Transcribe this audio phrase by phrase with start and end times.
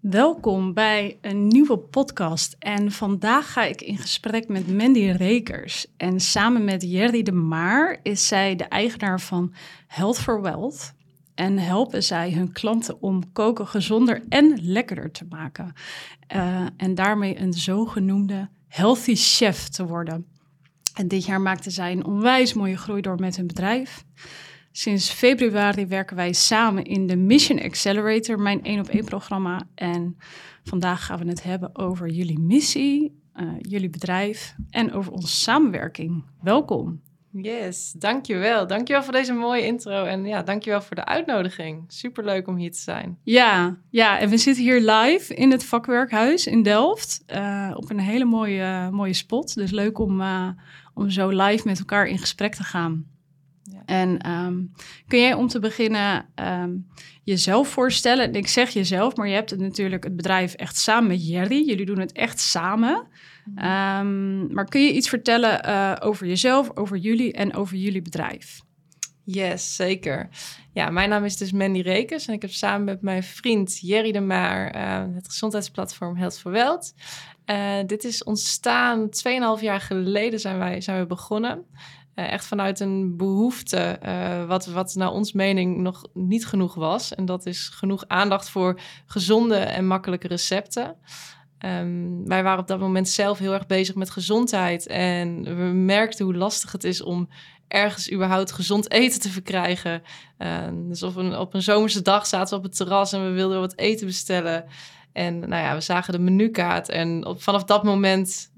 [0.00, 2.56] Welkom bij een nieuwe podcast.
[2.58, 5.86] En vandaag ga ik in gesprek met Mandy Rekers.
[5.96, 9.54] En samen met Jerry de Maar is zij de eigenaar van
[9.86, 10.92] Health for Wealth.
[11.34, 15.72] En helpen zij hun klanten om koken gezonder en lekkerder te maken.
[16.34, 20.26] Uh, en daarmee een zogenoemde healthy chef te worden.
[20.94, 24.04] En dit jaar maakten zij een onwijs mooie groei door met hun bedrijf.
[24.72, 29.62] Sinds februari werken wij samen in de Mission Accelerator, mijn één op één programma.
[29.74, 30.16] En
[30.64, 36.24] vandaag gaan we het hebben over jullie missie, uh, jullie bedrijf en over onze samenwerking.
[36.42, 37.00] Welkom.
[37.32, 38.66] Yes, dankjewel.
[38.66, 41.84] Dankjewel voor deze mooie intro en ja, dankjewel voor de uitnodiging.
[41.86, 43.18] Superleuk om hier te zijn.
[43.22, 48.00] Ja, ja, en we zitten hier live in het vakwerkhuis in Delft uh, op een
[48.00, 49.54] hele mooie, mooie spot.
[49.54, 50.48] Dus leuk om, uh,
[50.94, 53.06] om zo live met elkaar in gesprek te gaan.
[53.84, 54.72] En um,
[55.06, 56.86] kun jij om te beginnen um,
[57.24, 58.34] jezelf voorstellen?
[58.34, 61.66] Ik zeg jezelf, maar je hebt het natuurlijk het bedrijf echt samen met Jerry.
[61.66, 63.08] Jullie doen het echt samen.
[63.46, 68.60] Um, maar kun je iets vertellen uh, over jezelf, over jullie en over jullie bedrijf?
[69.24, 70.28] Yes, zeker.
[70.72, 74.12] Ja, mijn naam is dus Mandy Rekens en ik heb samen met mijn vriend Jerry
[74.12, 76.94] de Maar uh, het gezondheidsplatform Health for Wealth.
[77.46, 79.08] Uh, dit is ontstaan
[79.58, 81.64] 2,5 jaar geleden zijn wij zijn we begonnen.
[82.20, 87.14] Uh, echt vanuit een behoefte, uh, wat, wat naar ons mening nog niet genoeg was.
[87.14, 90.96] En dat is genoeg aandacht voor gezonde en makkelijke recepten.
[91.64, 94.86] Um, wij waren op dat moment zelf heel erg bezig met gezondheid.
[94.86, 97.28] En we merkten hoe lastig het is om
[97.68, 100.02] ergens überhaupt gezond eten te verkrijgen.
[100.38, 103.30] Uh, dus op een, op een zomerse dag zaten we op het terras en we
[103.30, 104.64] wilden wat eten bestellen.
[105.12, 106.88] En nou ja, we zagen de menukaart.
[106.88, 108.50] En vanaf dat moment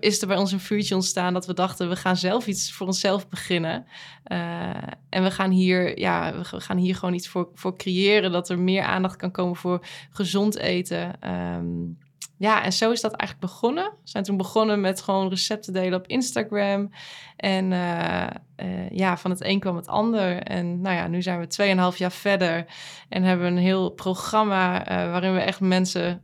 [0.00, 2.86] is er bij ons een vuurtje ontstaan dat we dachten, we gaan zelf iets voor
[2.86, 3.86] onszelf beginnen.
[4.26, 4.70] Uh,
[5.08, 8.58] en we gaan hier, ja, we gaan hier gewoon iets voor, voor creëren, dat er
[8.58, 11.30] meer aandacht kan komen voor gezond eten.
[11.30, 11.98] Um,
[12.36, 13.84] ja, en zo is dat eigenlijk begonnen.
[13.84, 16.90] We zijn toen begonnen met gewoon recepten delen op Instagram.
[17.36, 18.26] En uh,
[18.56, 20.42] uh, ja, van het een kwam het ander.
[20.42, 22.66] En nou ja, nu zijn we 2,5 jaar verder
[23.08, 26.22] en hebben een heel programma waarin we echt mensen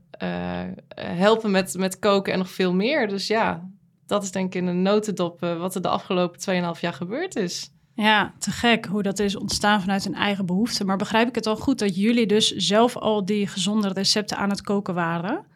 [0.94, 3.08] helpen met, met koken en nog veel meer.
[3.08, 3.68] Dus ja,
[4.06, 7.36] dat is denk ik in een notendop uh, wat er de afgelopen 2,5 jaar gebeurd
[7.36, 7.70] is.
[7.94, 10.84] Ja, te gek hoe dat is ontstaan vanuit een eigen behoefte.
[10.84, 14.50] Maar begrijp ik het al goed dat jullie dus zelf al die gezonde recepten aan
[14.50, 15.46] het koken waren?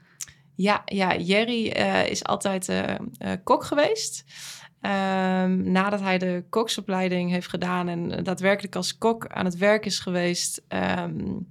[0.55, 2.73] Ja, ja Jerry uh, is altijd
[3.45, 4.25] kok geweest.
[4.81, 9.99] Um, nadat hij de koksopleiding heeft gedaan en daadwerkelijk als kok aan het werk is
[9.99, 11.49] geweest, um,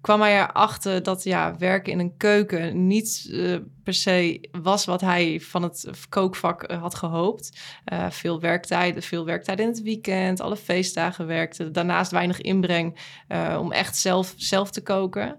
[0.00, 5.00] kwam hij erachter dat ja, werken in een keuken niet uh, per se was wat
[5.00, 7.60] hij van het kookvak uh, had gehoopt.
[7.92, 11.70] Uh, veel werktijden, veel werktijden in het weekend, alle feestdagen werkte.
[11.70, 12.98] Daarnaast weinig inbreng
[13.58, 15.38] om echt zelf, zelf te koken.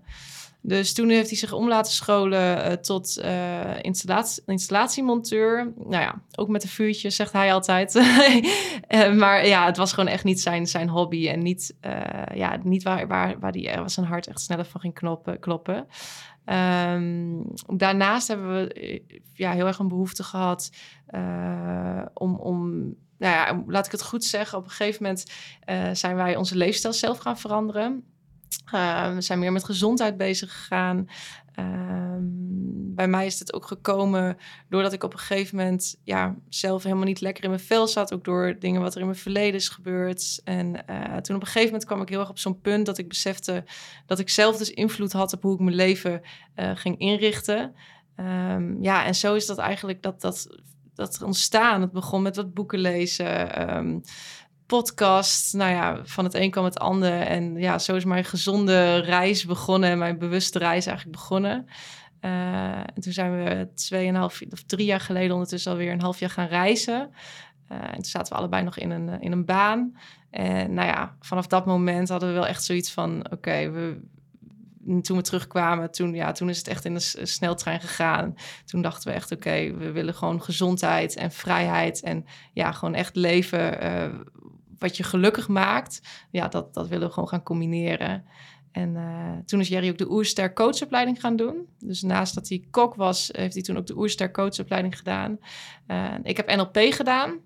[0.63, 5.73] Dus toen heeft hij zich om laten scholen uh, tot uh, installatie, installatiemonteur.
[5.77, 7.95] Nou ja, ook met een vuurtje, zegt hij altijd.
[7.95, 11.29] uh, maar ja, het was gewoon echt niet zijn, zijn hobby.
[11.29, 11.75] En niet,
[12.33, 15.87] ja, niet waar, waar, waar die, was zijn hart echt sneller van ging kloppen.
[16.45, 19.01] Um, daarnaast hebben we
[19.33, 20.69] ja, heel erg een behoefte gehad
[22.13, 22.35] om...
[22.35, 22.79] om
[23.17, 24.57] nou ja, laat ik het goed zeggen.
[24.57, 25.31] Op een gegeven moment
[25.97, 28.10] zijn wij onze leefstijl zelf gaan veranderen.
[28.73, 31.07] Uh, we zijn meer met gezondheid bezig gegaan.
[31.59, 32.15] Uh,
[32.95, 34.37] bij mij is het ook gekomen
[34.69, 38.13] doordat ik op een gegeven moment ja, zelf helemaal niet lekker in mijn vel zat.
[38.13, 40.41] Ook door dingen wat er in mijn verleden is gebeurd.
[40.43, 42.97] En uh, toen op een gegeven moment kwam ik heel erg op zo'n punt dat
[42.97, 43.63] ik besefte
[44.05, 46.21] dat ik zelf dus invloed had op hoe ik mijn leven
[46.55, 47.75] eh, ging inrichten.
[48.15, 50.47] Um, ja, en zo is dat eigenlijk dat, dat,
[50.93, 51.81] dat ontstaan.
[51.81, 53.49] Het begon met wat boeken lezen.
[54.77, 55.53] Podcast.
[55.53, 57.21] Nou ja, van het een kwam het ander.
[57.21, 59.89] En ja, zo is mijn gezonde reis begonnen.
[59.89, 61.65] En mijn bewuste reis eigenlijk begonnen.
[62.21, 66.29] Uh, en toen zijn we tweeënhalf of drie jaar geleden ondertussen alweer een half jaar
[66.29, 67.11] gaan reizen.
[67.71, 69.97] Uh, en toen zaten we allebei nog in een, in een baan.
[70.29, 74.09] En nou ja, vanaf dat moment hadden we wel echt zoiets van: oké, we.
[75.01, 78.35] Toen we terugkwamen, toen, ja, toen is het echt in de sneltrein gegaan.
[78.65, 82.01] Toen dachten we echt, oké, we willen gewoon gezondheid en vrijheid.
[82.01, 83.79] En ja, gewoon echt leven
[84.81, 86.01] wat je gelukkig maakt,
[86.31, 88.25] ja, dat, dat willen we gewoon gaan combineren.
[88.71, 91.67] En uh, toen is Jerry ook de Oerster coachopleiding gaan doen.
[91.79, 95.37] Dus naast dat hij kok was, heeft hij toen ook de Oerster coachopleiding gedaan.
[95.87, 97.39] Uh, ik heb NLP gedaan.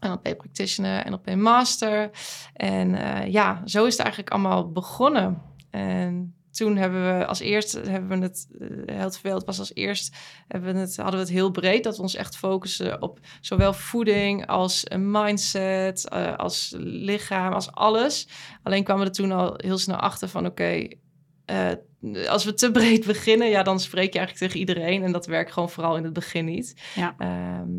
[0.00, 2.10] NLP practitioner, NLP master.
[2.52, 5.42] En uh, ja, zo is het eigenlijk allemaal begonnen.
[5.70, 8.48] En toen hebben we als eerst hebben we het
[8.86, 9.34] heel veel.
[9.34, 10.16] Het was als eerst
[10.48, 13.72] hebben we het, hadden we het heel breed dat we ons echt focussen op zowel
[13.72, 18.28] voeding als een mindset, uh, als lichaam, als alles.
[18.62, 20.98] Alleen kwamen we er toen al heel snel achter van oké, okay,
[21.44, 25.02] eh, als we te breed beginnen, ja, dan spreek je eigenlijk tegen iedereen.
[25.02, 26.82] En dat werkt gewoon vooral in het begin niet.
[26.94, 27.70] Ja, Ehm,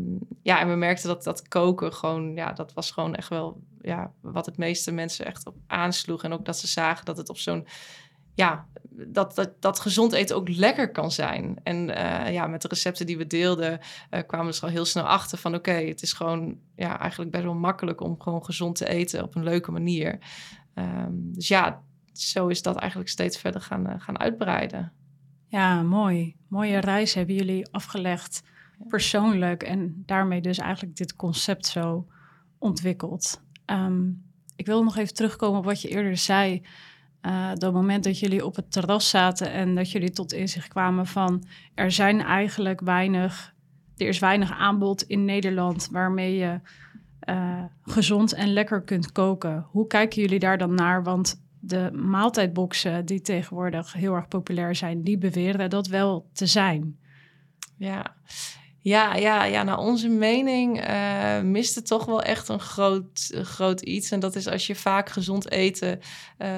[0.42, 4.12] ja en we merkten dat dat koken gewoon, ja, dat was gewoon echt wel ja,
[4.20, 6.22] wat het meeste mensen echt op aansloeg.
[6.24, 7.66] En ook dat ze zagen dat het op zo'n,
[8.40, 8.66] ja,
[9.06, 11.60] dat, dat, dat gezond eten ook lekker kan zijn.
[11.62, 14.84] En eh, ja, met de recepten die we deelden, eh, kwamen we er al heel
[14.84, 18.76] snel achter van oké, het is gewoon ja, eigenlijk best wel makkelijk om gewoon gezond
[18.76, 20.18] te eten op een leuke manier.
[20.74, 21.82] Ehm, dus ja,
[22.12, 24.92] zo is dat eigenlijk steeds verder gaan, eh, gaan uitbreiden.
[25.46, 26.36] ja mooi.
[26.48, 28.42] Mooie reis hebben jullie afgelegd
[28.88, 32.06] persoonlijk en daarmee dus eigenlijk dit concept zo
[32.58, 33.42] ontwikkeld.
[33.64, 34.08] Ehm,
[34.56, 36.62] ik wil nog even terugkomen op wat je eerder zei.
[37.26, 41.06] Uh, dat moment dat jullie op het terras zaten en dat jullie tot inzicht kwamen
[41.06, 41.44] van
[41.74, 43.54] er zijn eigenlijk weinig,
[43.96, 46.60] er is weinig aanbod in Nederland waarmee je
[47.28, 49.66] uh, gezond en lekker kunt koken.
[49.70, 51.02] Hoe kijken jullie daar dan naar?
[51.02, 56.98] Want de maaltijdboxen die tegenwoordig heel erg populair zijn, die beweren dat wel te zijn.
[57.76, 58.14] Ja,
[58.82, 63.80] ja, ja, ja, naar onze mening uh, mist het toch wel echt een groot, groot
[63.80, 64.10] iets.
[64.10, 66.00] En dat is als je vaak gezond eten.
[66.38, 66.48] Uh,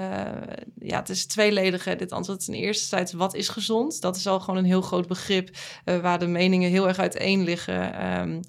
[0.78, 1.96] ja, het is tweeledig.
[1.96, 2.44] Dit antwoord.
[2.44, 4.00] Ten eerste tijd, wat is gezond?
[4.00, 5.50] Dat is al gewoon een heel groot begrip
[5.84, 8.10] uh, waar de meningen heel erg uiteen liggen.
[8.20, 8.40] Um,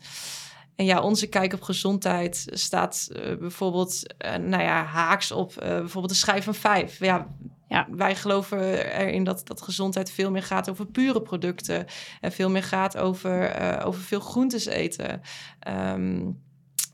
[0.75, 3.07] en ja, onze kijk op gezondheid staat
[3.39, 6.99] bijvoorbeeld, nou ja, haaks op bijvoorbeeld de schijf van vijf.
[6.99, 7.27] Ja,
[7.73, 11.85] ja, wij geloven erin dat, dat gezondheid veel meer gaat over pure producten
[12.21, 15.21] en veel meer gaat over, over veel groentes eten.
[15.67, 16.41] Um,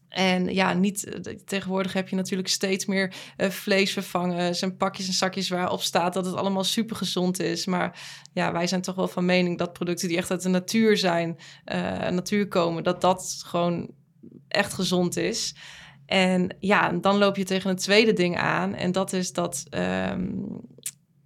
[0.10, 5.50] en ja, niet, tegenwoordig heb je natuurlijk steeds meer uh, vleesvervangers en pakjes en zakjes
[5.50, 7.66] waarop staat dat het allemaal super gezond is.
[7.66, 8.00] Maar
[8.34, 11.38] ja, wij zijn toch wel van mening dat producten die echt uit de natuur zijn,
[11.66, 13.90] uh, natuur komen, dat dat gewoon
[14.48, 15.56] echt gezond is.
[16.10, 18.76] En ja, dan loop je tegen een tweede ding aan.
[18.76, 19.64] En dat is dat
[20.12, 20.62] um,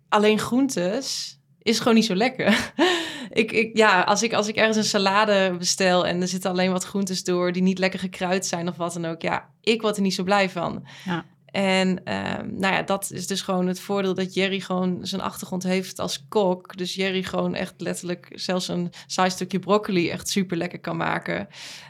[0.10, 2.74] alleen groentes is gewoon niet zo lekker.
[3.30, 6.72] ik, ik, ja, als ik, als ik ergens een salade bestel en er zitten alleen
[6.72, 9.96] wat groentes door die niet lekker gekruid zijn of wat dan ook, ja, ik word
[9.96, 10.86] er niet zo blij van.
[11.06, 11.26] Ja.
[11.54, 15.64] En um, nou ja, dat is dus gewoon het voordeel dat Jerry gewoon zijn achtergrond
[15.64, 16.78] heeft als kok.
[16.78, 21.48] Dus Jerry gewoon echt letterlijk zelfs een saai stukje broccoli echt super lekker kan maken.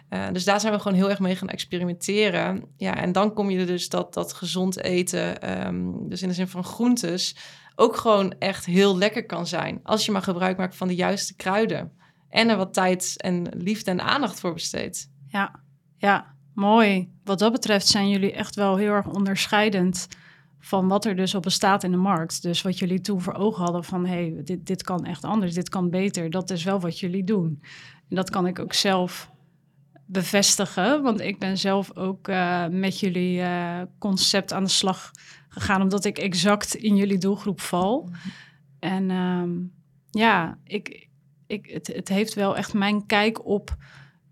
[0.10, 2.63] Uh, dus daar zijn we gewoon heel erg mee gaan experimenteren.
[2.77, 6.48] Ja, en dan kom je dus dat, dat gezond eten, um, dus in de zin
[6.48, 7.36] van groentes,
[7.75, 9.80] ook gewoon echt heel lekker kan zijn.
[9.83, 11.92] Als je maar gebruik maakt van de juiste kruiden.
[12.30, 15.09] En er wat tijd en liefde en aandacht voor besteedt.
[15.27, 15.59] Ja,
[15.98, 17.09] ja, mooi.
[17.23, 20.07] Wat dat betreft zijn jullie echt wel heel erg onderscheidend
[20.59, 22.41] van wat er dus op bestaat in de markt.
[22.41, 24.05] Dus wat jullie toen voor ogen hadden van...
[24.05, 26.29] hé, hey, dit, dit kan echt anders, dit kan beter.
[26.29, 27.59] Dat is wel wat jullie doen.
[28.09, 29.31] En dat kan ik ook zelf
[30.05, 31.01] bevestigen.
[31.01, 35.11] Want ik ben zelf ook uh, met jullie uh, concept aan de slag
[35.47, 35.81] gegaan...
[35.81, 38.09] omdat ik exact in jullie doelgroep val.
[38.79, 39.73] En um,
[40.09, 41.09] ja, ik,
[41.47, 43.75] ik, het, het heeft wel echt mijn kijk op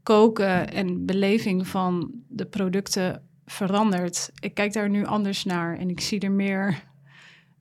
[0.03, 4.31] koken en beleving van de producten veranderd.
[4.39, 6.83] Ik kijk daar nu anders naar en ik zie er meer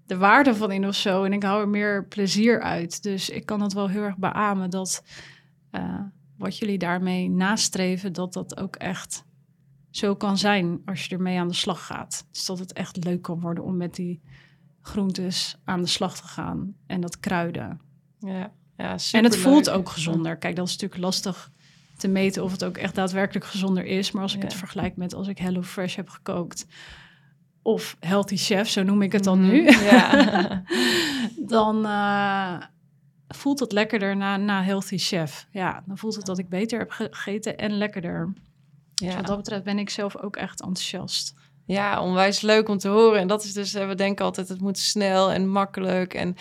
[0.07, 1.25] de waarde van in of zo.
[1.25, 3.03] En ik hou er meer plezier uit.
[3.03, 5.03] Dus ik kan dat wel heel erg beamen dat
[5.73, 6.01] uh,
[6.37, 9.25] wat jullie daarmee nastreven, dat dat ook echt
[9.91, 12.27] zo kan zijn als je ermee aan de slag gaat.
[12.31, 14.21] Dus dat het echt leuk kan worden om met die
[14.83, 17.81] groentes aan de slag te gaan en dat kruiden.
[18.19, 20.37] Ja, ja en het voelt ook gezonder.
[20.37, 21.51] Kijk, dat is natuurlijk lastig
[22.01, 24.11] te meten of het ook echt daadwerkelijk gezonder is.
[24.11, 24.45] Maar als ik ja.
[24.45, 26.67] het vergelijk met als ik Hello Fresh heb gekookt
[27.63, 30.63] of Healthy Chef, zo noem ik het dan nu, ja.
[31.57, 32.63] dan uh,
[33.29, 35.47] voelt het lekkerder na, na Healthy Chef.
[35.51, 38.33] Ja, dan voelt het dat ik beter heb gegeten en lekkerder.
[38.95, 39.07] Ja.
[39.07, 41.35] Dus wat dat betreft ben ik zelf ook echt enthousiast.
[41.65, 43.21] Ja, onwijs leuk om te horen.
[43.21, 46.15] En dat is dus, we denken altijd, het moet snel en makkelijk.
[46.15, 46.37] En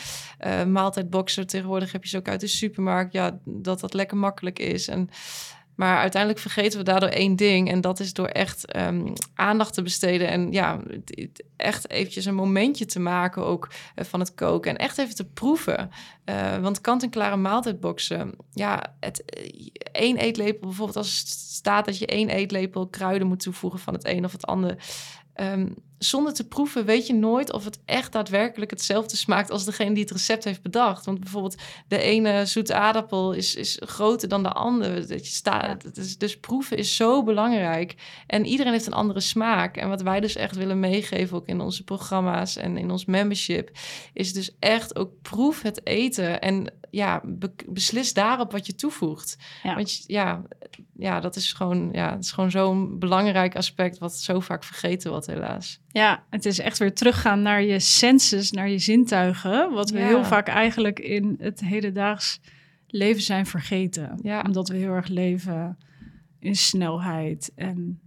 [0.45, 0.63] uh,
[1.45, 3.13] tegenwoordig heb je ze ook uit de supermarkt.
[3.13, 4.87] Ja, dat dat lekker makkelijk is.
[4.87, 5.09] En,
[5.79, 7.71] maar uiteindelijk vergeten we daardoor één ding.
[7.71, 10.27] En dat is door echt um, aandacht te besteden.
[10.27, 10.79] En ja,
[11.55, 14.71] echt eventjes een momentje te maken ook uh, van het koken.
[14.71, 15.89] En echt even te proeven.
[16.25, 18.35] Uh, want kant-en-klare maaltijdboxen.
[18.51, 19.23] Ja, het,
[19.91, 24.07] één eetlepel bijvoorbeeld als het staat dat je één eetlepel kruiden moet toevoegen van het
[24.07, 24.75] een of het ander.
[25.35, 29.93] Um, zonder te proeven weet je nooit of het echt daadwerkelijk hetzelfde smaakt als degene
[29.93, 31.05] die het recept heeft bedacht.
[31.05, 31.55] Want bijvoorbeeld
[31.87, 35.05] de ene zoete aardappel is, is groter dan de andere.
[35.05, 37.95] Dat je staat, dus, dus proeven is zo belangrijk.
[38.27, 39.77] En iedereen heeft een andere smaak.
[39.77, 43.71] En wat wij dus echt willen meegeven, ook in onze programma's en in ons membership,
[44.13, 46.41] is dus echt ook proef het eten.
[46.41, 49.37] En ja, be- beslis daarop wat je toevoegt.
[49.63, 49.75] Ja.
[49.75, 50.41] Want ja,
[50.95, 55.11] ja, dat is gewoon, ja, het is gewoon zo'n belangrijk aspect wat zo vaak vergeten
[55.11, 55.79] wordt, helaas.
[55.91, 59.71] Ja, het is echt weer teruggaan naar je senses, naar je zintuigen.
[59.71, 60.07] Wat we Ja.
[60.07, 62.39] heel vaak eigenlijk in het hedendaags
[62.87, 64.19] leven zijn vergeten.
[64.21, 64.41] Ja.
[64.41, 65.77] Omdat we heel erg leven
[66.39, 67.99] in snelheid en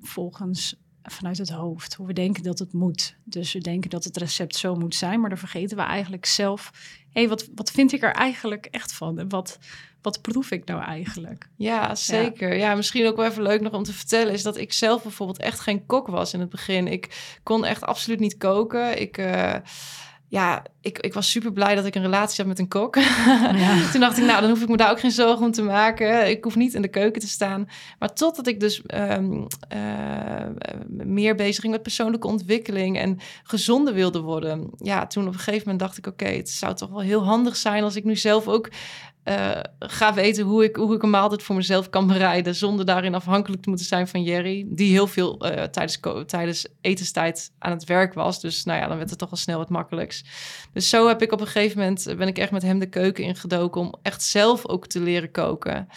[0.00, 1.94] volgens vanuit het hoofd.
[1.94, 3.16] Hoe we denken dat het moet.
[3.24, 6.70] Dus we denken dat het recept zo moet zijn, maar dan vergeten we eigenlijk zelf...
[7.10, 9.18] hé, hey, wat, wat vind ik er eigenlijk echt van?
[9.18, 9.58] En wat,
[10.06, 11.48] wat proef ik nou eigenlijk?
[11.56, 12.56] Ja, zeker.
[12.56, 12.74] Ja.
[12.74, 14.32] misschien ook wel even leuk nog om te vertellen...
[14.32, 16.86] is dat ik zelf bijvoorbeeld echt geen kok was in het begin.
[16.88, 19.00] Ik kon echt absoluut niet koken.
[19.00, 19.18] Ik...
[19.18, 19.54] eh,
[20.28, 22.96] ja, ik, ik was super blij dat ik een relatie had met een kok.
[23.56, 23.90] Ja.
[23.90, 26.30] Toen dacht ik, nou, dan hoef ik me daar ook geen zorgen om te maken.
[26.30, 27.68] Ik hoef niet in de keuken te staan.
[27.98, 30.46] Maar totdat ik dus ehm, eh,
[30.88, 34.70] meer bezig ging met persoonlijke ontwikkeling en gezonder wilde worden.
[34.78, 37.56] Ja, toen op een gegeven moment dacht ik, oké, het zou toch wel heel handig
[37.56, 38.68] zijn als ik nu zelf ook
[39.26, 42.54] eh, ga weten hoe ik, hoe ik een maaltijd voor mezelf kan bereiden.
[42.54, 44.64] Zonder daarin afhankelijk te moeten zijn van Jerry.
[44.68, 48.40] Die heel veel eh, tijdens, tijdens etenstijd aan het werk was.
[48.40, 50.24] Dus nou ja, dan werd het toch al snel wat makkelijks.
[50.72, 53.24] Dus zo heb ik op een gegeven moment, ben ik echt met hem de keuken
[53.24, 53.80] ingedoken.
[53.80, 55.88] Om echt zelf ook te leren koken.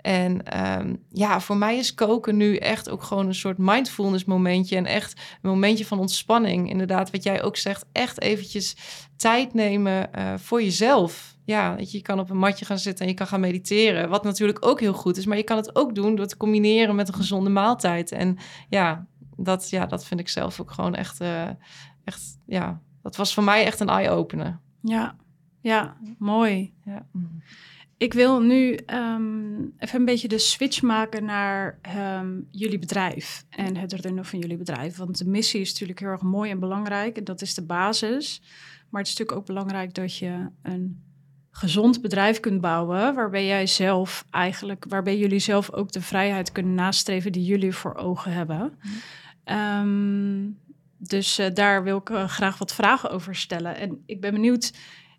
[0.00, 4.76] En ehm, ja, voor mij is koken nu echt ook gewoon een soort mindfulness momentje.
[4.76, 6.70] En echt een momentje van ontspanning.
[6.70, 8.76] Inderdaad, wat jij ook zegt, echt eventjes
[9.16, 11.36] tijd nemen eh, voor jezelf.
[11.50, 14.08] Ja, weet je, je kan op een matje gaan zitten en je kan gaan mediteren.
[14.08, 15.26] Wat natuurlijk ook heel goed is.
[15.26, 18.12] Maar je kan het ook doen door te combineren met een gezonde maaltijd.
[18.12, 18.36] En
[18.68, 21.48] ja, dat, ja, dat vind ik zelf ook gewoon echt, eh,
[22.04, 24.60] echt ja, dat was voor mij echt een eye-opener.
[24.82, 25.16] Ja,
[25.60, 26.74] ja, mooi.
[26.84, 27.06] Ja.
[27.96, 33.76] Ik wil nu ehm, even een beetje de switch maken naar ehm, jullie bedrijf en
[33.76, 34.96] het runnen van jullie bedrijf.
[34.96, 38.42] Want de missie is natuurlijk heel erg mooi en belangrijk en dat is de basis.
[38.90, 41.08] Maar het is natuurlijk ook belangrijk dat je een
[41.50, 46.74] gezond bedrijf kunt bouwen, waarbij jij zelf eigenlijk, waarbij jullie zelf ook de vrijheid kunnen
[46.74, 48.72] nastreven die jullie voor ogen hebben.
[49.44, 50.48] Ehm,
[50.98, 53.76] dus eh, daar wil ik eh, graag wat vragen over stellen.
[53.76, 54.72] En ik ben benieuwd,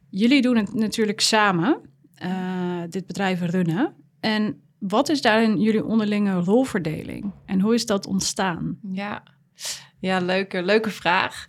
[0.10, 1.82] jullie doen het natuurlijk samen,
[2.16, 3.94] eh, dit bedrijf runnen.
[4.20, 7.32] En wat is daarin jullie onderlinge rolverdeling?
[7.46, 8.80] En hoe is dat ontstaan?
[8.92, 9.24] Ja.
[10.02, 11.48] Ja, leuke, leuke vraag.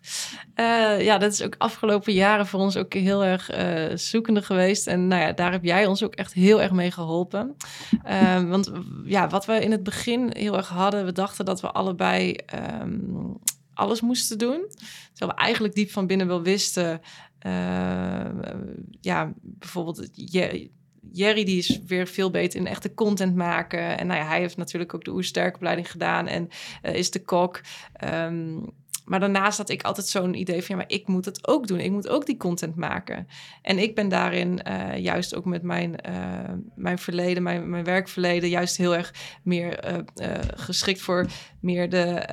[0.54, 4.87] Eh, ja, dat is ook afgelopen jaren voor ons ook heel erg eh, zoekende geweest.
[4.87, 7.57] En nou ja, daar heb jij ons ook echt heel erg mee geholpen.
[8.02, 8.73] Eh, want
[9.04, 13.00] ja, wat we in het begin heel erg hadden, we dachten dat we allebei ehm,
[13.75, 14.69] alles moesten doen.
[15.12, 17.00] Terwijl we eigenlijk diep van binnen wel wisten,
[19.00, 20.71] ja, bijvoorbeeld je,
[21.11, 23.99] Jerry die is weer veel beter in echte content maken.
[23.99, 26.49] En nou ja, hij heeft natuurlijk ook de oersterkopleiding gedaan en
[26.82, 27.61] uh, is de kok.
[28.04, 28.64] Um,
[29.04, 31.80] maar daarnaast had ik altijd zo'n idee van, ja, maar ik moet het ook doen.
[31.80, 33.26] Ik moet ook die content maken.
[33.62, 36.14] En ik ben daarin uh, juist ook met mijn, uh,
[36.75, 40.02] mijn verleden, mijn, mijn werkverleden, juist heel erg meer
[40.54, 41.26] geschikt voor
[41.61, 42.26] meer de,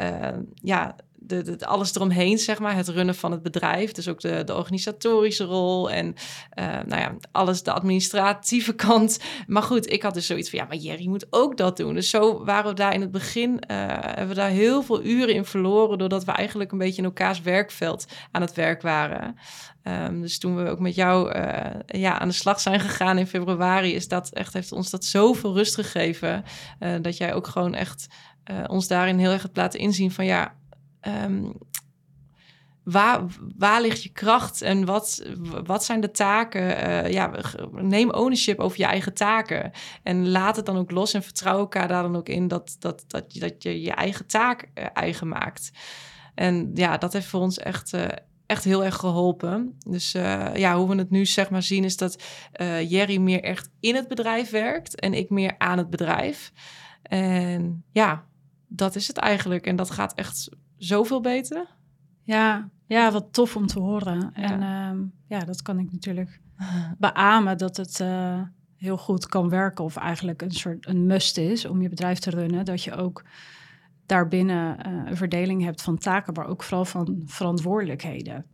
[0.53, 0.95] ja,
[1.29, 3.91] de, alles eromheen, zeg maar, het runnen van het bedrijf.
[3.91, 6.15] Dus ook de, de organisatorische rol en
[6.59, 9.19] uh, nou ja, alles, de administratieve kant.
[9.47, 11.93] Maar goed, ik had dus zoiets van, ja, maar Jerry moet ook dat doen.
[11.93, 13.57] Dus zo waren we daar in het begin, uh,
[13.89, 17.41] hebben we daar heel veel uren in verloren, doordat we eigenlijk een beetje in elkaars
[17.41, 19.35] werkveld aan het werk waren.
[19.83, 23.27] Um, dus toen we ook met jou uh, ja, aan de slag zijn gegaan in
[23.27, 26.43] februari, is dat echt, heeft ons dat zoveel rust gegeven.
[27.01, 28.07] Dat jij ook gewoon echt
[28.67, 30.53] ons daarin heel erg hebt laten inzien van ja,
[31.07, 31.53] Um,
[32.83, 33.25] waar,
[33.57, 35.23] waar ligt je kracht en wat,
[35.63, 36.61] wat zijn de taken?
[36.61, 37.31] Uh, ja,
[37.71, 39.71] neem ownership over je eigen taken.
[40.03, 43.03] En laat het dan ook los en vertrouw elkaar daar dan ook in dat, dat,
[43.07, 45.71] dat, dat je je eigen taak uh, eigen maakt.
[46.35, 48.05] En ja, dat heeft voor ons echt, uh,
[48.45, 49.77] echt heel erg geholpen.
[49.87, 50.11] Dus
[50.53, 52.23] ja, hoe we het nu zeg maar zien is dat
[52.87, 56.51] Jerry meer echt in het bedrijf werkt en ik meer aan het bedrijf.
[57.01, 58.25] En ja,
[58.67, 59.67] dat is het eigenlijk.
[59.67, 60.49] En dat gaat echt
[60.79, 61.67] zoveel beter.
[62.23, 64.31] Ja, ja, wat tof om te horen.
[64.35, 64.61] Ja.
[64.61, 64.61] En
[64.97, 66.41] uh, ja, dat kan ik natuurlijk
[66.97, 68.41] beamen dat het uh,
[68.75, 69.83] heel goed kan werken.
[69.83, 72.65] Of eigenlijk een soort een must is om je bedrijf te runnen.
[72.65, 73.23] Dat je ook
[74.05, 78.45] daarbinnen uh, een verdeling hebt van taken, maar ook vooral van verantwoordelijkheden.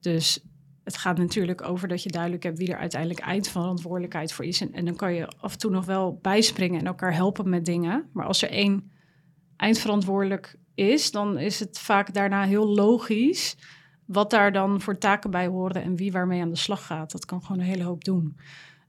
[0.00, 0.44] Dus
[0.84, 4.60] het gaat natuurlijk over dat je duidelijk hebt wie er uiteindelijk eindverantwoordelijkheid voor is.
[4.60, 7.64] En, en dan kan je af en toe nog wel bijspringen en elkaar helpen met
[7.64, 8.08] dingen.
[8.12, 8.90] Maar als er één
[9.56, 13.56] eindverantwoordelijk is, dan is het vaak daarna heel logisch
[14.04, 17.12] wat daar dan voor taken bij horen en wie waarmee aan de slag gaat.
[17.12, 18.36] Dat kan gewoon een hele hoop doen.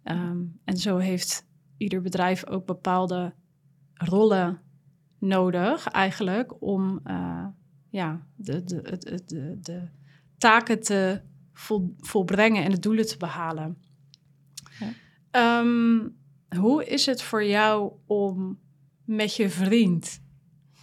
[0.03, 1.45] Um, en zo heeft
[1.77, 3.33] ieder bedrijf ook bepaalde
[3.93, 4.61] rollen
[5.19, 7.45] nodig, eigenlijk, om uh,
[7.89, 9.87] ja, de, de, de, de, de
[10.37, 11.21] taken te
[11.53, 13.77] vol, volbrengen en de doelen te behalen.
[15.31, 16.07] Ehm,
[16.57, 18.59] hoe is het voor jou om
[19.05, 20.21] met je vriend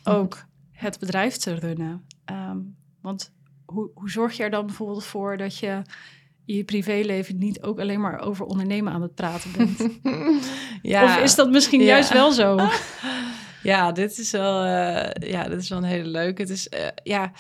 [0.04, 0.44] ook
[0.80, 2.06] het bedrijf te runnen?
[2.24, 2.58] Ehm,
[3.00, 3.32] want
[3.64, 5.82] hoe, hoe zorg je er dan bijvoorbeeld voor dat je
[6.44, 9.98] je privéleven niet ook alleen maar over ondernemen aan het praten bent?
[10.82, 11.04] ja.
[11.04, 12.58] Of is dat misschien juist wel zo?
[13.62, 16.42] Ja, dit is wel, uh, ja, dit is wel een hele leuke.
[16.42, 17.32] Het is, uh, ja,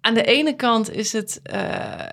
[0.00, 2.08] aan de ene kant is het, uh,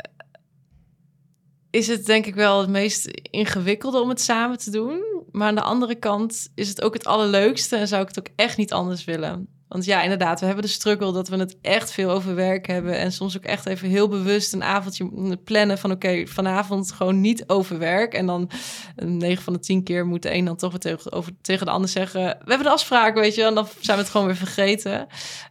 [1.69, 5.03] is het denk ik wel het meest ingewikkelde om het samen te doen.
[5.31, 8.35] Maar aan de andere kant is het ook het allerleukste en zou ik het ook
[8.35, 9.47] echt niet anders willen.
[9.71, 12.97] Want ja, inderdaad, we hebben de struggle dat we het echt veel over werk hebben.
[12.97, 15.91] En soms ook echt even heel bewust een avondje plannen van...
[15.91, 18.13] oké, vanavond gewoon niet over werk.
[18.13, 18.49] En dan
[18.95, 21.89] 9 van de 10 keer moet de een dan toch tegen, over, tegen de ander
[21.89, 22.21] zeggen...
[22.21, 23.43] we hebben de afspraak, weet je.
[23.43, 25.07] En dan zijn we het gewoon weer vergeten.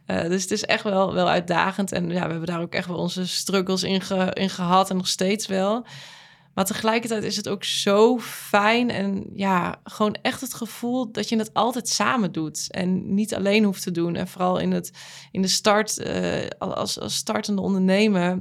[0.07, 1.91] Uh, dus het is echt wel, wel uitdagend.
[1.91, 4.01] En ja, we hebben daar ook echt wel onze struggles in,
[4.33, 5.85] in gehad en nog steeds wel...
[6.53, 11.37] Maar tegelijkertijd is het ook zo fijn en ja, gewoon echt het gevoel dat je
[11.37, 14.15] het altijd samen doet en niet alleen hoeft te doen.
[14.15, 14.91] En vooral in, het,
[15.31, 18.39] in de start, uh, als, als startende ondernemer,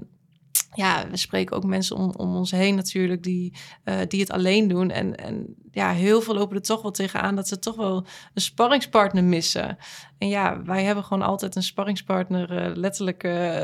[0.74, 3.52] ja, we spreken ook mensen om, om ons heen natuurlijk die,
[3.84, 4.90] uh, die het alleen doen.
[4.90, 8.42] En, en ja, heel veel lopen er toch wel tegenaan dat ze toch wel een
[8.42, 9.78] sparringspartner missen.
[10.18, 13.62] En ja, wij hebben gewoon altijd een sparringspartner uh, letterlijk uh,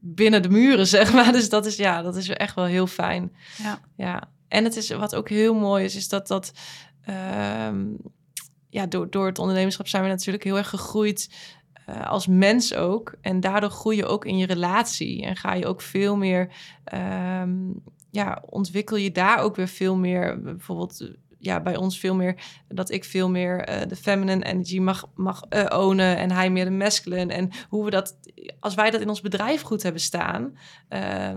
[0.00, 1.32] binnen de muren, zeg maar.
[1.32, 3.32] Dus dat is, ja, dat is echt wel heel fijn.
[3.62, 3.80] Ja.
[3.96, 4.30] ja.
[4.48, 6.52] En het is, wat ook heel mooi is, is dat dat...
[7.68, 7.96] Um,
[8.70, 11.30] ja, door, door het ondernemerschap zijn we natuurlijk heel erg gegroeid
[11.86, 13.14] uh, als mens ook.
[13.20, 15.22] En daardoor groei je ook in je relatie.
[15.22, 16.52] En ga je ook veel meer,
[17.42, 20.40] um, ja, ontwikkel je daar ook weer veel meer.
[20.42, 25.10] Bijvoorbeeld, ja, bij ons veel meer dat ik veel meer uh, de feminine energy mag,
[25.14, 27.32] mag uh, ownen en hij meer de masculine.
[27.32, 28.16] En hoe we dat,
[28.60, 31.36] als wij dat in ons bedrijf goed hebben staan, uh,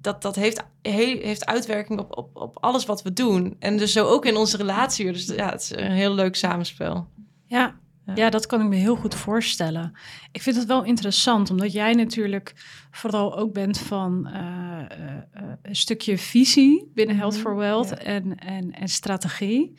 [0.00, 3.56] dat, dat heeft, he, heeft uitwerking op, op, op alles wat we doen.
[3.58, 5.12] En dus zo ook in onze relatie.
[5.12, 7.08] Dus ja, het is een heel leuk samenspel.
[7.46, 7.74] Ja,
[8.14, 8.30] ja.
[8.30, 9.92] dat kan ik me heel goed voorstellen.
[10.32, 12.52] Ik vind het wel interessant, omdat jij natuurlijk
[12.90, 18.38] vooral ook bent van uh, uh, een stukje visie binnen Health for mhm, Wealth en,
[18.38, 19.74] en, en strategie.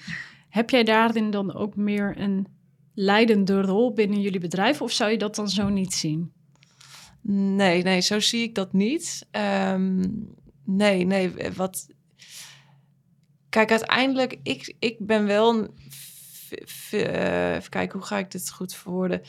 [0.49, 2.47] Heb jij daarin dan ook meer een
[2.93, 6.31] leidende rol binnen jullie bedrijf, of zou je dat dan zo niet zien?
[7.27, 9.27] Nee, nee, zo zie ik dat niet.
[9.71, 10.27] Um,
[10.63, 11.87] nee, nee, wat.
[13.49, 15.67] Kijk, uiteindelijk, ik, ik ben wel
[16.51, 19.21] uh, even kijken, hoe ga ik dit goed verwoorden?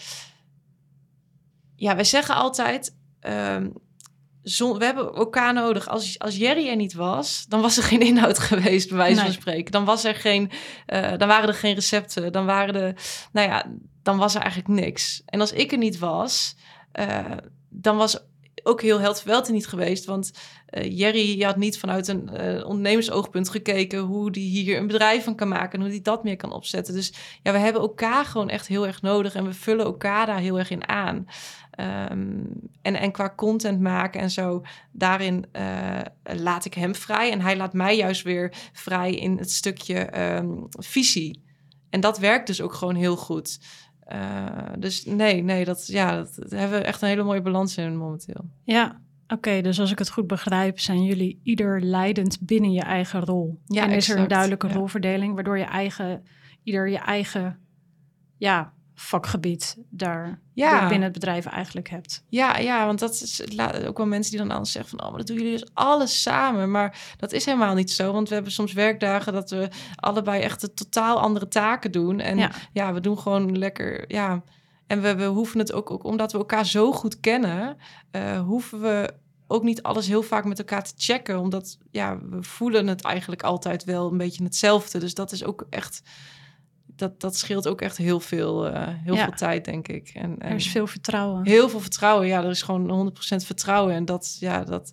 [1.77, 3.73] Ja, wij zeggen altijd, um,
[4.79, 5.89] we hebben elkaar nodig.
[5.89, 9.33] Als, als Jerry er niet was, dan was er geen inhoud geweest, bij wijze van
[9.33, 9.73] spreken.
[9.73, 10.51] Dan was er geen,
[10.87, 12.33] uh, dan waren er geen recepten.
[12.33, 12.95] Dan waren er,
[13.33, 13.65] nou ja,
[14.03, 15.23] dan was er eigenlijk niks.
[15.27, 16.57] En als ik er niet was,
[17.01, 17.37] uh,
[17.69, 18.19] dan was
[18.67, 20.05] ook heel heldverweld niet geweest.
[20.05, 20.33] Want
[20.71, 25.35] uh, Jerry had niet vanuit een uh, ondernemersoogpunt gekeken hoe die hier een bedrijf van
[25.35, 26.95] kan maken en hoe die dat meer kan opzetten.
[26.95, 30.39] Dus ja, we hebben elkaar gewoon echt heel erg nodig en we vullen elkaar daar
[30.39, 31.27] heel erg in aan.
[32.11, 32.49] Um,
[32.83, 37.33] en, en qua content maken en zo, daarin uh, laat ik hem vrij.
[37.33, 41.45] En hij laat mij juist weer vrij in het stukje um, visie.
[41.91, 43.59] En dat werkt dus ook gewoon heel goed.
[44.13, 44.47] Uh,
[44.79, 47.97] dus nee, nee, dat, ja, dat, dat, hebben we echt een hele mooie balans in
[47.97, 48.45] momenteel.
[48.65, 49.61] Ja, oké.
[49.61, 53.61] dus als ik het goed begrijp, zijn jullie ieder leidend binnen je eigen rol.
[53.65, 56.23] Ja, en is er een duidelijke rolverdeling, waardoor je eigen,
[56.63, 57.59] ieder je eigen
[58.37, 62.25] ja, vakgebied daar binnen het bedrijf eigenlijk hebt.
[62.29, 63.43] Ja, ja, want dat is
[63.87, 65.01] ook wel mensen die dan anders zeggen van...
[65.01, 66.71] oh, maar dat doen jullie dus alles samen.
[66.71, 69.33] Maar dat is helemaal niet zo, want we hebben soms werkdagen...
[69.33, 72.21] dat we allebei echt de totaal andere taken doen.
[72.21, 74.13] En ja, we doen gewoon lekker...
[74.13, 74.43] Ja,
[74.87, 77.77] en we, we hoeven het ook, ook, omdat we elkaar zo goed kennen...
[78.13, 79.15] Uh, hoeven we
[79.47, 81.39] ook niet alles heel vaak met elkaar te checken.
[81.39, 84.99] Omdat ja, we voelen het eigenlijk altijd wel een beetje hetzelfde.
[84.99, 86.03] Dus dat is ook echt
[86.97, 90.11] dat, dat scheelt ook echt heel veel, uh, heel veel tijd, denk ik.
[90.15, 91.47] En, en, er is veel vertrouwen.
[91.47, 92.43] Heel veel vertrouwen, ja.
[92.43, 93.95] Er is gewoon 100% vertrouwen.
[93.95, 94.93] En dat, ja, dat,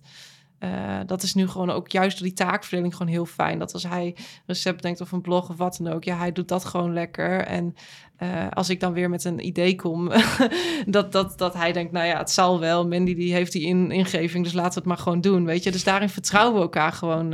[0.60, 3.58] uh, dat is nu gewoon ook juist door die taakverdeling gewoon heel fijn.
[3.58, 6.48] Dat als hij recept denkt of een blog of wat dan ook, ja, hij doet
[6.48, 7.40] dat gewoon lekker.
[7.40, 7.74] En
[8.22, 10.10] uh, als ik dan weer met een idee kom,
[10.86, 12.88] dat, dat, dat hij denkt, nou ja, het zal wel.
[12.88, 15.70] Mandy die heeft die in, ingeving, dus laten we het maar gewoon doen, weet je.
[15.70, 17.30] Dus daarin vertrouwen we elkaar gewoon,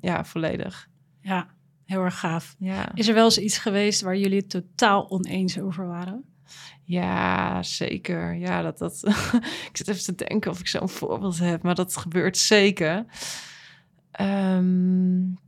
[0.00, 0.88] ja, volledig.
[1.20, 1.48] Ja,
[1.88, 2.54] Heel erg gaaf.
[2.58, 2.94] Ja.
[2.94, 6.24] Is er wel eens iets geweest waar jullie totaal oneens over waren?
[6.84, 8.34] Ja, zeker.
[8.34, 9.02] Ja, dat, dat...
[9.70, 13.04] ik zit even te denken of ik zo'n voorbeeld heb, maar dat gebeurt zeker.
[14.20, 15.38] Um,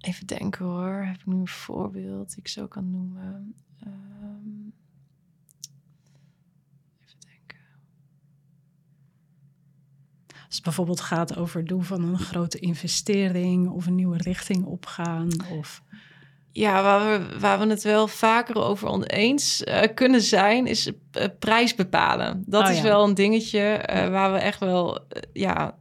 [0.00, 1.04] even denken hoor.
[1.04, 3.54] Heb ik nu een voorbeeld die ik zo kan noemen?
[3.86, 4.72] Um,
[7.00, 7.66] even denken.
[10.48, 14.64] Als het bijvoorbeeld gaat over het doen van een grote investering of een nieuwe richting
[14.64, 15.28] opgaan.
[15.58, 15.82] Of...
[16.52, 21.24] Ja, waar we, waar we het wel vaker over oneens uh, kunnen zijn, is uh,
[21.38, 22.42] prijs bepalen.
[22.46, 22.82] Dat Oh, is ja.
[22.82, 25.78] wel een dingetje uh, waar we echt wel, ja,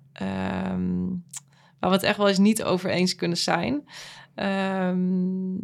[0.71, 1.23] um,
[1.79, 3.87] waar we het echt wel eens niet over eens kunnen zijn.
[4.35, 5.59] Um,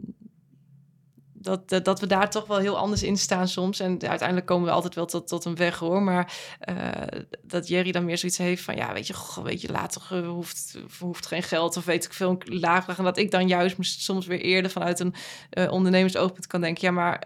[1.43, 3.79] dat, dat, dat, we daar toch wel heel anders in staan soms.
[3.79, 6.01] En uiteindelijk komen we altijd wel tot, tot een weg hoor.
[6.01, 6.34] Maar
[6.69, 8.75] uh, dat Jerry dan meer zoiets heeft van...
[8.75, 12.13] ja, weet je, goh, weet je later uh, hoeft, hoeft geen geld of weet ik
[12.13, 12.97] veel laag.
[12.97, 15.13] En dat ik dan juist soms weer eerder vanuit een
[15.58, 16.88] uh, ondernemersoogpunt kan denken...
[16.88, 17.23] ja, maar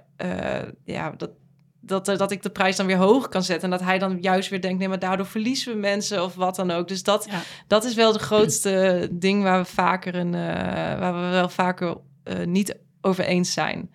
[0.85, 1.31] ja, dat,
[1.81, 3.71] dat, dat ik de prijs dan weer hoog kan zetten.
[3.71, 4.79] En dat hij dan juist weer denkt...
[4.79, 6.87] nee, maar daardoor verliezen we mensen of wat dan ook.
[6.87, 7.41] Dus dat, ja.
[7.67, 10.15] dat is wel de grootste ding waar we vaker...
[10.15, 10.31] Een,
[10.99, 11.97] waar we wel vaker
[12.45, 13.91] niet over eens zijn.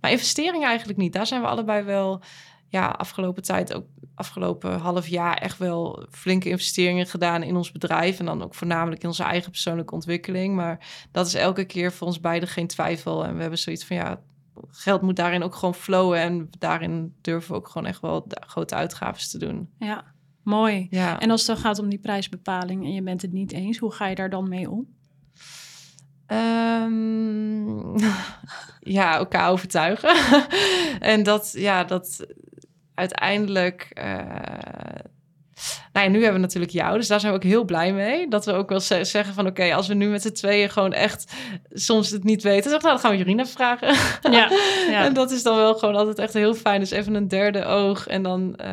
[0.00, 1.12] Maar investeringen eigenlijk niet.
[1.12, 2.22] Daar zijn we allebei wel,
[2.68, 8.18] ja, afgelopen tijd ook afgelopen half jaar echt wel flinke investeringen gedaan in ons bedrijf.
[8.18, 10.54] En dan ook voornamelijk in onze eigen persoonlijke ontwikkeling.
[10.54, 13.24] Maar dat is elke keer voor ons beiden geen twijfel.
[13.24, 14.20] En we hebben zoiets van ja,
[14.68, 16.18] geld moet daarin ook gewoon flowen.
[16.18, 19.70] En daarin durven we ook gewoon echt wel grote uitgaven te doen.
[19.78, 20.04] Ja,
[20.42, 20.86] mooi.
[20.90, 21.20] Ja.
[21.20, 23.92] En als het dan gaat om die prijsbepaling en je bent het niet eens, hoe
[23.92, 24.95] ga je daar dan mee om?
[26.28, 27.94] Um,
[28.96, 30.16] ja, elkaar overtuigen.
[31.12, 32.26] en dat, ja, dat
[32.94, 33.90] uiteindelijk.
[33.94, 34.24] Uh,
[35.96, 38.28] nou ja, nu hebben we natuurlijk jou, dus daar zijn we ook heel blij mee.
[38.28, 40.70] Dat we ook wel ze zeggen van oké, okay, als we nu met z'n tweeën
[40.70, 41.32] gewoon echt
[41.70, 43.94] soms het niet weten, zeg, nou, dan gaan we Jorina vragen.
[44.32, 44.50] Ja,
[44.90, 45.04] ja.
[45.04, 46.80] en dat is dan wel gewoon altijd echt heel fijn.
[46.80, 48.06] Dus even een derde oog.
[48.06, 48.66] En dan, uh,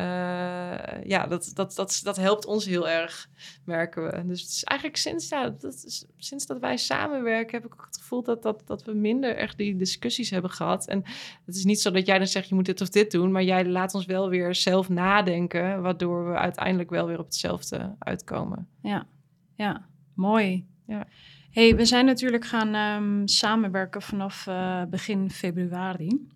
[1.04, 3.28] ja, dat, dat, dat, dat helpt ons heel erg,
[3.64, 4.26] merken we.
[4.26, 7.86] Dus het is eigenlijk sinds, ja, dat is, sinds dat wij samenwerken, heb ik ook
[7.86, 10.86] het gevoel dat, dat, dat we minder echt die discussies hebben gehad.
[10.86, 11.02] En
[11.46, 13.42] het is niet zo dat jij dan zegt, je moet dit of dit doen, maar
[13.42, 18.68] jij laat ons wel weer zelf nadenken, waardoor we uiteindelijk wel weer op hetzelfde uitkomen.
[18.82, 19.06] Ja,
[19.54, 20.66] ja, mooi.
[20.86, 21.06] Ja.
[21.50, 26.28] hey, we zijn natuurlijk gaan um, samenwerken vanaf uh, begin februari.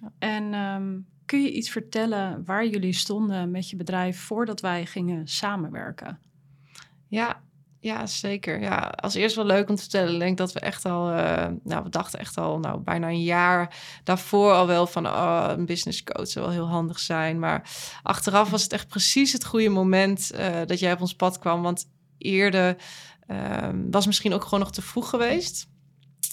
[0.00, 0.12] Ja.
[0.18, 5.28] En um, kun je iets vertellen waar jullie stonden met je bedrijf voordat wij gingen
[5.28, 6.18] samenwerken?
[7.08, 7.42] Ja,
[7.82, 8.60] ja, zeker.
[8.60, 10.12] Ja, als eerst wel leuk om te vertellen.
[10.12, 13.22] Ik denk dat we echt al, uh, nou, we dachten echt al, nou, bijna een
[13.22, 17.38] jaar daarvoor al wel van, oh, een business coach zou wel heel handig zijn.
[17.38, 17.70] Maar
[18.02, 21.62] achteraf was het echt precies het goede moment uh, dat jij op ons pad kwam.
[21.62, 22.76] Want eerder
[23.28, 25.66] um, was misschien ook gewoon nog te vroeg geweest.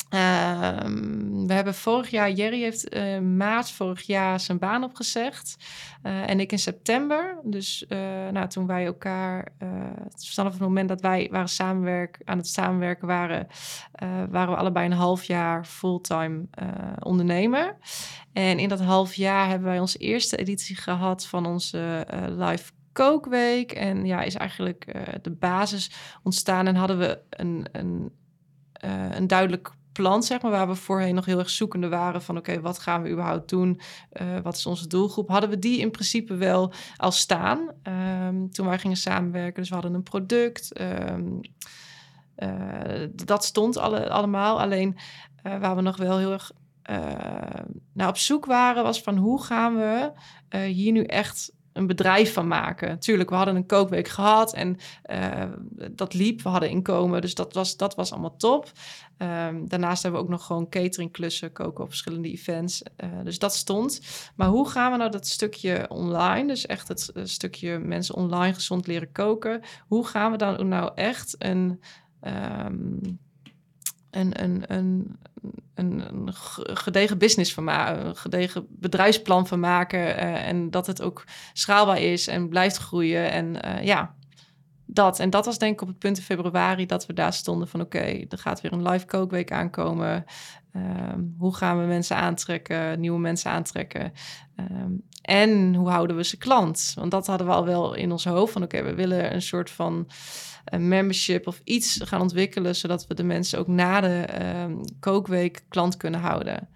[0.09, 5.55] Um, we hebben vorig jaar, Jerry heeft uh, maart vorig jaar zijn baan opgezegd.
[6.03, 7.39] Uh, en ik in september.
[7.43, 7.99] Dus uh,
[8.31, 9.47] nou, toen wij elkaar,
[10.17, 13.47] vanaf het moment dat wij waren samenwerk, aan het samenwerken waren,
[14.29, 16.45] waren we allebei een half jaar fulltime
[16.99, 17.77] ondernemer.
[18.33, 23.71] En in dat half jaar hebben wij onze eerste editie gehad van onze live kookweek.
[23.71, 25.91] En ja, is eigenlijk de basis
[26.23, 28.11] ontstaan en hadden we een, een,
[29.11, 32.61] een duidelijk plan, zeg maar, waar we voorheen nog heel erg zoekende waren van oké,
[32.61, 33.79] wat gaan we überhaupt doen?
[34.21, 35.29] Uh, wat is onze doelgroep?
[35.29, 37.71] Hadden we die in principe wel al staan
[38.27, 39.59] um, toen wij gingen samenwerken.
[39.61, 40.81] Dus we hadden een product.
[40.81, 41.39] Um,
[42.37, 44.61] uh, dat stond alle, allemaal.
[44.61, 44.97] Alleen
[45.43, 46.51] uh, waar we nog wel heel erg
[47.93, 50.11] naar op zoek waren, was van hoe gaan we
[50.57, 52.99] hier nu echt een bedrijf van maken.
[52.99, 54.77] Tuurlijk, we hadden een kookweek gehad en
[55.11, 55.43] uh,
[55.91, 56.41] dat liep.
[56.41, 58.71] We hadden inkomen, dus dat was, dat was allemaal top.
[59.17, 62.83] Um, daarnaast hebben we ook nog gewoon cateringklussen, koken op verschillende events.
[63.03, 64.01] Uh, dus dat stond.
[64.35, 68.53] Maar hoe gaan we nou dat stukje online, dus echt het uh, stukje mensen online
[68.53, 71.81] gezond leren koken, hoe gaan we dan nou echt een...
[72.65, 73.19] Um,
[74.11, 75.17] een, een, een,
[75.75, 76.29] een,
[76.77, 79.99] gedegen business van maken, een gedegen bedrijfsplan van maken.
[79.99, 83.31] Uh, en dat het ook schaalbaar is en blijft groeien.
[83.31, 84.15] En uh, ja,
[84.85, 85.19] dat.
[85.19, 87.81] En dat was denk ik op het punt in februari dat we daar stonden van
[87.81, 90.25] oké, er gaat weer een live kookweek aankomen.
[90.75, 94.13] Um, hoe gaan we mensen aantrekken, nieuwe mensen aantrekken?
[94.59, 96.91] Um, en hoe houden we ze klant?
[96.95, 99.69] Want dat hadden we al wel in ons hoofd van oké, we willen een soort
[99.69, 100.07] van
[100.65, 104.25] een membership of iets gaan ontwikkelen, zodat we de mensen ook na de
[104.63, 106.69] um, kookweek klant kunnen houden.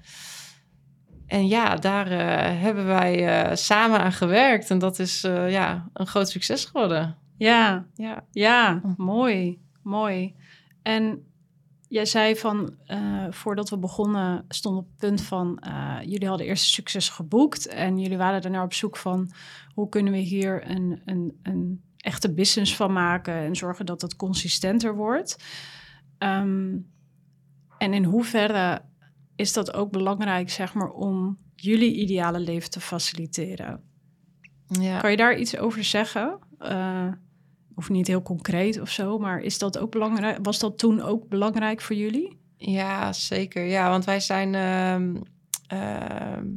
[1.28, 5.90] En ja, daar uh, hebben wij uh, samen aan gewerkt en dat is uh, ja,
[5.94, 7.18] een groot succes geworden.
[7.38, 10.36] Ja, ja, ja mooi, mooi.
[10.82, 11.24] En
[11.88, 12.76] jij zei van,
[13.30, 15.64] voordat we begonnen, stond op het punt van,
[16.06, 19.32] jullie hadden eerst succes geboekt en jullie waren daarna op zoek van,
[19.74, 24.16] hoe kunnen we hier een, een, een echte business van maken en zorgen dat het
[24.16, 25.44] consistenter wordt.
[26.20, 26.92] Um,
[27.78, 28.82] en in hoeverre
[29.36, 33.84] is dat ook belangrijk, zeg maar, om jullie ideale leven te faciliteren?
[34.68, 35.00] Ja.
[35.00, 36.40] Kan je daar iets over zeggen?
[36.60, 37.12] Uh,
[37.76, 40.38] Of niet heel concreet of zo, maar is dat ook belangrijk?
[40.42, 42.40] Was dat toen ook belangrijk voor jullie?
[42.58, 43.66] Ja, zeker.
[43.66, 45.16] Ja, want wij zijn, ehm,
[45.68, 46.48] ehm,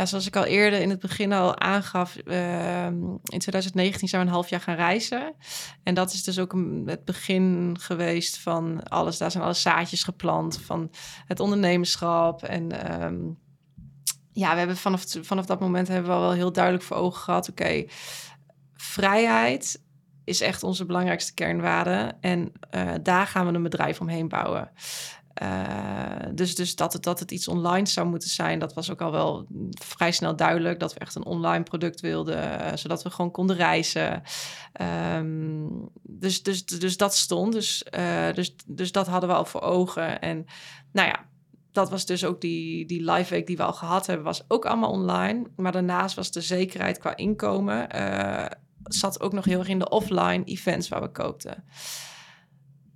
[0.00, 4.26] ja, zoals ik al eerder in het begin al aangaf, ehm, in 2019 zijn we
[4.26, 5.34] een half jaar gaan reizen.
[5.82, 9.18] En dat is dus ook een, het begin geweest van alles.
[9.18, 10.90] Daar zijn alle zaadjes geplant van
[11.26, 12.42] het ondernemerschap.
[12.42, 13.18] En ehm,
[14.32, 17.22] ja, we hebben vanaf, vanaf dat moment hebben we al wel heel duidelijk voor ogen
[17.22, 17.84] gehad, oké,
[18.74, 19.82] vrijheid
[20.24, 22.12] is echt onze belangrijkste kernwaarde.
[22.20, 24.70] En eh, daar gaan we een bedrijf omheen bouwen.
[25.42, 29.00] Uh, dus dus dat, het, dat het iets online zou moeten zijn, dat was ook
[29.00, 30.80] al wel vrij snel duidelijk.
[30.80, 34.22] Dat we echt een online product wilden, uh, zodat we gewoon konden reizen.
[35.16, 37.52] Um, dus, dus, dus dat stond.
[37.52, 40.20] Dus, uh, dus, dus dat hadden we al voor ogen.
[40.20, 40.44] En
[40.92, 41.24] nou ja,
[41.72, 44.64] dat was dus ook die, die live week die we al gehad hebben, was ook
[44.64, 45.46] allemaal online.
[45.56, 47.86] Maar daarnaast was de zekerheid qua inkomen,
[48.82, 51.64] zat ook nog heel erg in de offline events waar we kookten.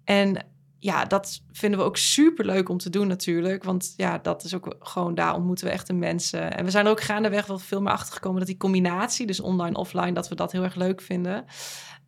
[0.05, 0.53] En
[0.85, 3.65] ja, dat vinden we ook super leuk om te doen natuurlijk.
[3.65, 6.57] Want ja, dat is ook gewoon daar ontmoeten we echt de mensen.
[6.57, 9.41] En we zijn er ook gaandeweg wel veel meer achter gekomen dat die combinatie, dus
[9.41, 11.45] online, offline, dat we dat heel erg leuk vinden.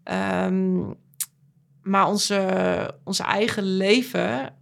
[0.04, 0.94] Um,
[1.82, 4.54] maar onze, onze eigen leven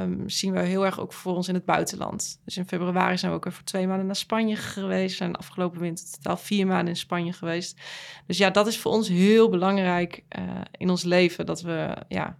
[0.00, 2.40] um, zien we heel erg ook voor ons in het buitenland.
[2.44, 5.16] Dus in februari zijn we ook weer voor twee maanden naar Spanje geweest.
[5.16, 7.80] zijn afgelopen winter totaal vier maanden in Spanje geweest.
[8.26, 11.46] Dus ja, dat is voor ons heel belangrijk uh, in ons leven.
[11.46, 12.36] Dat we ja,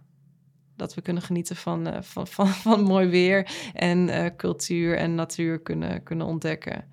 [0.79, 5.15] dat we kunnen genieten van, uh, van, van, van mooi weer en uh, cultuur en
[5.15, 6.85] natuur kunnen, kunnen ontdekken.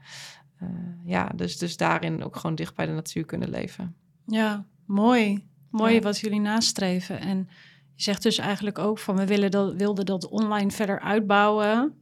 [0.63, 0.69] Uh,
[1.05, 3.97] ja, dus, dus daarin ook gewoon dicht bij de natuur kunnen leven.
[4.27, 5.49] Ja, mooi.
[5.71, 6.01] Mooi ja.
[6.01, 7.21] wat jullie nastreven.
[7.21, 7.49] En
[7.95, 11.95] je zegt dus eigenlijk ook van we willen dat, wilden dat online verder uitbouwen,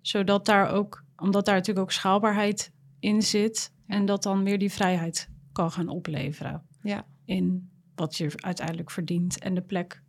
[0.00, 4.72] zodat daar ook, omdat daar natuurlijk ook schaalbaarheid in zit en dat dan meer die
[4.72, 6.62] vrijheid kan gaan opleveren.
[6.82, 7.06] Ja.
[7.24, 10.02] In wat je uiteindelijk verdient en de plek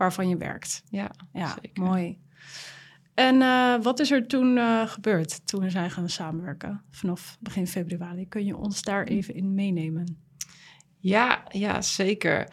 [0.00, 0.82] waarvan je werkt.
[0.88, 1.82] Ja, ja zeker.
[1.82, 2.18] mooi.
[3.14, 7.66] En uh, wat is er toen uh, gebeurd toen we zijn gaan samenwerken vanaf begin
[7.66, 8.28] februari?
[8.28, 10.18] Kun je ons daar even in meenemen?
[10.98, 12.48] Ja, ja zeker.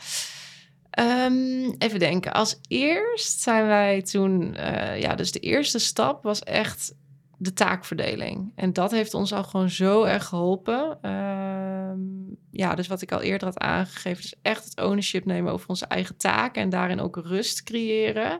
[0.99, 2.33] Um, even denken.
[2.33, 6.95] Als eerst zijn wij toen, uh, ja, dus de eerste stap was echt
[7.37, 8.51] de taakverdeling.
[8.55, 10.97] En dat heeft ons al gewoon zo erg geholpen.
[11.01, 11.91] Uh,
[12.51, 15.85] ja, dus wat ik al eerder had aangegeven, is echt het ownership nemen over onze
[15.85, 18.39] eigen taken en daarin ook rust creëren.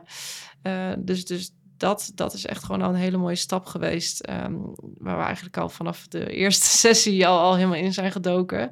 [0.62, 4.28] Uh, dus, dus dat, dat is echt gewoon al een hele mooie stap geweest.
[4.30, 8.70] Um, waar we eigenlijk al vanaf de eerste sessie al, al helemaal in zijn gedoken.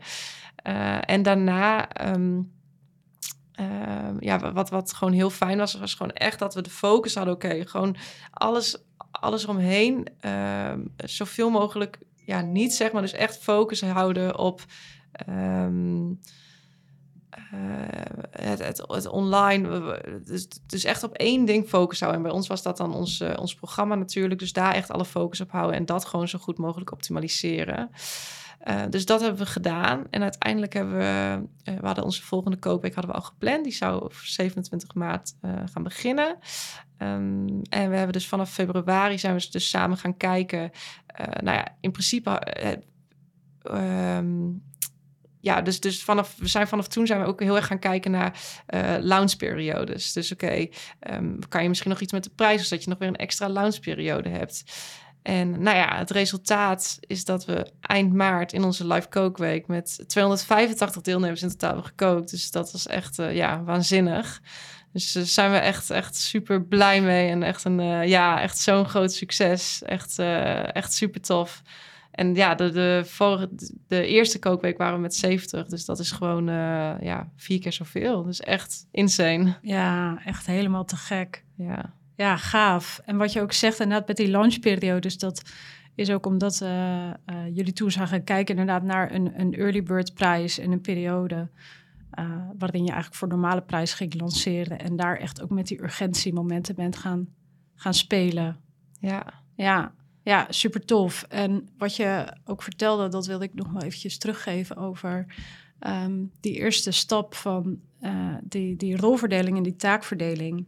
[0.66, 1.88] Uh, en daarna.
[3.60, 7.14] Uh, ja, wat, wat gewoon heel fijn was, was gewoon echt dat we de focus
[7.14, 7.34] hadden.
[7.34, 7.96] Oké, gewoon
[8.30, 8.84] alles
[9.20, 13.02] alles omheen uh, zoveel mogelijk ja, niet zeg maar.
[13.02, 14.64] Dus echt focus houden op
[15.28, 16.20] um,
[17.52, 17.60] uh,
[18.30, 20.00] het, het, online.
[20.24, 22.20] Dus, dus echt op één ding focus houden.
[22.20, 24.40] En bij ons was dat dan ons, uh, ons programma natuurlijk.
[24.40, 27.90] Dus daar echt alle focus op houden en dat gewoon zo goed mogelijk optimaliseren.
[28.68, 30.04] Uh, dus dat hebben we gedaan.
[30.10, 33.64] En uiteindelijk hebben we, uh, we hadden onze volgende koopweek hadden we al gepland.
[33.64, 36.38] Die zou op 27 maart uh, gaan beginnen.
[36.98, 40.70] Um, en we hebben dus vanaf februari zijn we dus samen gaan kijken.
[41.40, 42.40] nou ja, in principe.
[43.72, 44.62] Um,
[45.46, 48.10] ja, dus, dus vanaf, we zijn vanaf toen zijn we ook heel erg gaan kijken
[48.10, 48.40] naar
[48.74, 50.12] uh, loungeperiodes.
[50.12, 50.66] Dus oké,
[51.10, 53.48] um, kan je misschien nog iets met de prijs, zodat je nog weer een extra
[53.48, 54.64] loungeperiode hebt.
[55.26, 60.04] En nou ja, het resultaat is dat we eind maart in onze live kookweek met
[60.06, 62.30] 285 deelnemers in totaal hebben gekookt.
[62.30, 64.40] Dus dat was echt uh, ja, waanzinnig.
[64.92, 67.28] Dus daar uh, zijn we echt, echt super blij mee.
[67.30, 69.82] En echt, een, uh, ja, echt zo'n groot succes.
[69.82, 70.18] Echt,
[70.72, 71.62] echt super tof.
[72.10, 73.48] En ja, de, de, vorige,
[73.88, 75.66] de eerste kookweek waren we met 70.
[75.66, 76.46] Dus dat is gewoon
[77.00, 78.22] ja, vier keer zoveel.
[78.22, 79.58] Dus echt insane.
[79.62, 81.44] Ja, echt helemaal te gek.
[81.56, 81.94] Ja.
[82.16, 83.00] Ja, gaaf.
[83.04, 85.42] En wat je ook zegt inderdaad met die launchperiode, dus dat
[85.94, 87.12] is ook omdat uh, uh,
[87.52, 91.48] jullie toen gaan kijken inderdaad naar een, een early bird prijs in een periode
[92.18, 95.82] uh, waarin je eigenlijk voor normale prijs ging lanceren en daar echt ook met die
[95.82, 97.28] urgentiemomenten bent gaan,
[97.74, 98.56] gaan spelen.
[99.00, 99.44] Ja.
[99.54, 101.22] Ja, ja, super tof.
[101.28, 105.26] En wat je ook vertelde, dat wilde ik nog wel eventjes teruggeven over
[105.80, 107.80] um, die eerste stap van
[108.42, 110.66] die, die rolverdeling en die taakverdeling.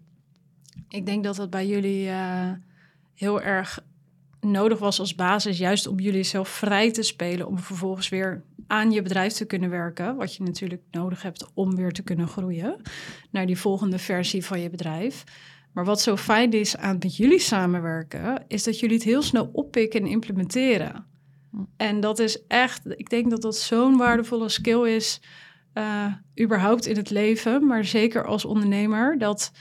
[0.88, 2.50] Ik denk dat het bij jullie uh,
[3.14, 3.80] heel erg
[4.40, 8.90] nodig was als basis, juist om jullie zelf vrij te spelen, om vervolgens weer aan
[8.90, 12.80] je bedrijf te kunnen werken, wat je natuurlijk nodig hebt om weer te kunnen groeien
[13.30, 15.24] naar die volgende versie van je bedrijf.
[15.72, 19.50] Maar wat zo fijn is aan met jullie samenwerken, is dat jullie het heel snel
[19.52, 21.06] oppikken en implementeren.
[21.76, 25.20] En dat is echt, ik denk dat dat zo'n waardevolle skill is
[25.74, 29.52] uh, überhaupt in het leven, maar zeker als ondernemer, dat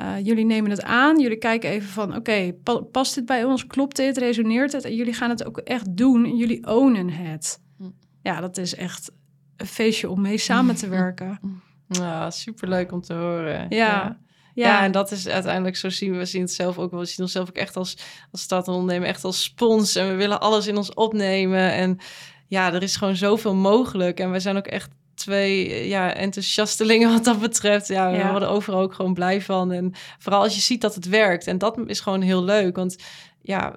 [0.00, 3.66] uh, jullie nemen het aan, jullie kijken even van, oké, pa past dit bij ons,
[3.66, 4.84] klopt dit, resoneert het?
[4.84, 7.62] En jullie gaan het ook echt doen en jullie ownen het.
[7.76, 7.90] Hm.
[8.22, 9.12] Ja, dat is echt
[9.56, 11.40] een feestje om mee samen te werken.
[11.88, 13.66] Ja, superleuk om te horen.
[13.68, 14.18] ja.
[14.54, 14.82] Ja.
[14.82, 17.00] en dat is uiteindelijk, zo zien we, we zien het zelf ook wel.
[17.00, 17.96] We zien onszelf ook echt als,
[18.30, 19.96] als ondernemen, echt als spons.
[19.96, 21.72] En we willen alles in ons opnemen.
[21.72, 21.98] En
[22.46, 24.20] ja, er is gewoon zoveel mogelijk.
[24.20, 27.88] En we zijn ook echt twee ja, enthousiastelingen wat dat betreft.
[27.88, 29.72] Ja, we worden overal ook gewoon blij van.
[29.72, 31.46] En vooral als je ziet dat het werkt.
[31.46, 32.76] En dat is gewoon heel leuk.
[32.76, 32.96] Want
[33.42, 33.76] ja,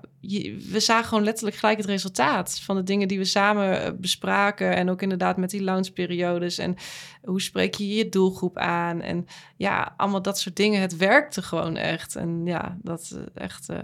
[0.70, 4.76] we zagen gewoon letterlijk gelijk het resultaat van de dingen die we samen eh, bespraken.
[4.76, 6.58] En ook inderdaad met die launchperiodes.
[6.58, 6.76] En
[7.22, 9.02] hoe spreek je je doelgroep aan?
[9.02, 9.26] En
[9.58, 10.82] ja, allemaal dat soort dingen.
[10.82, 12.16] Het werkte gewoon echt.
[12.16, 13.78] En ja, dat eh, echt, uh,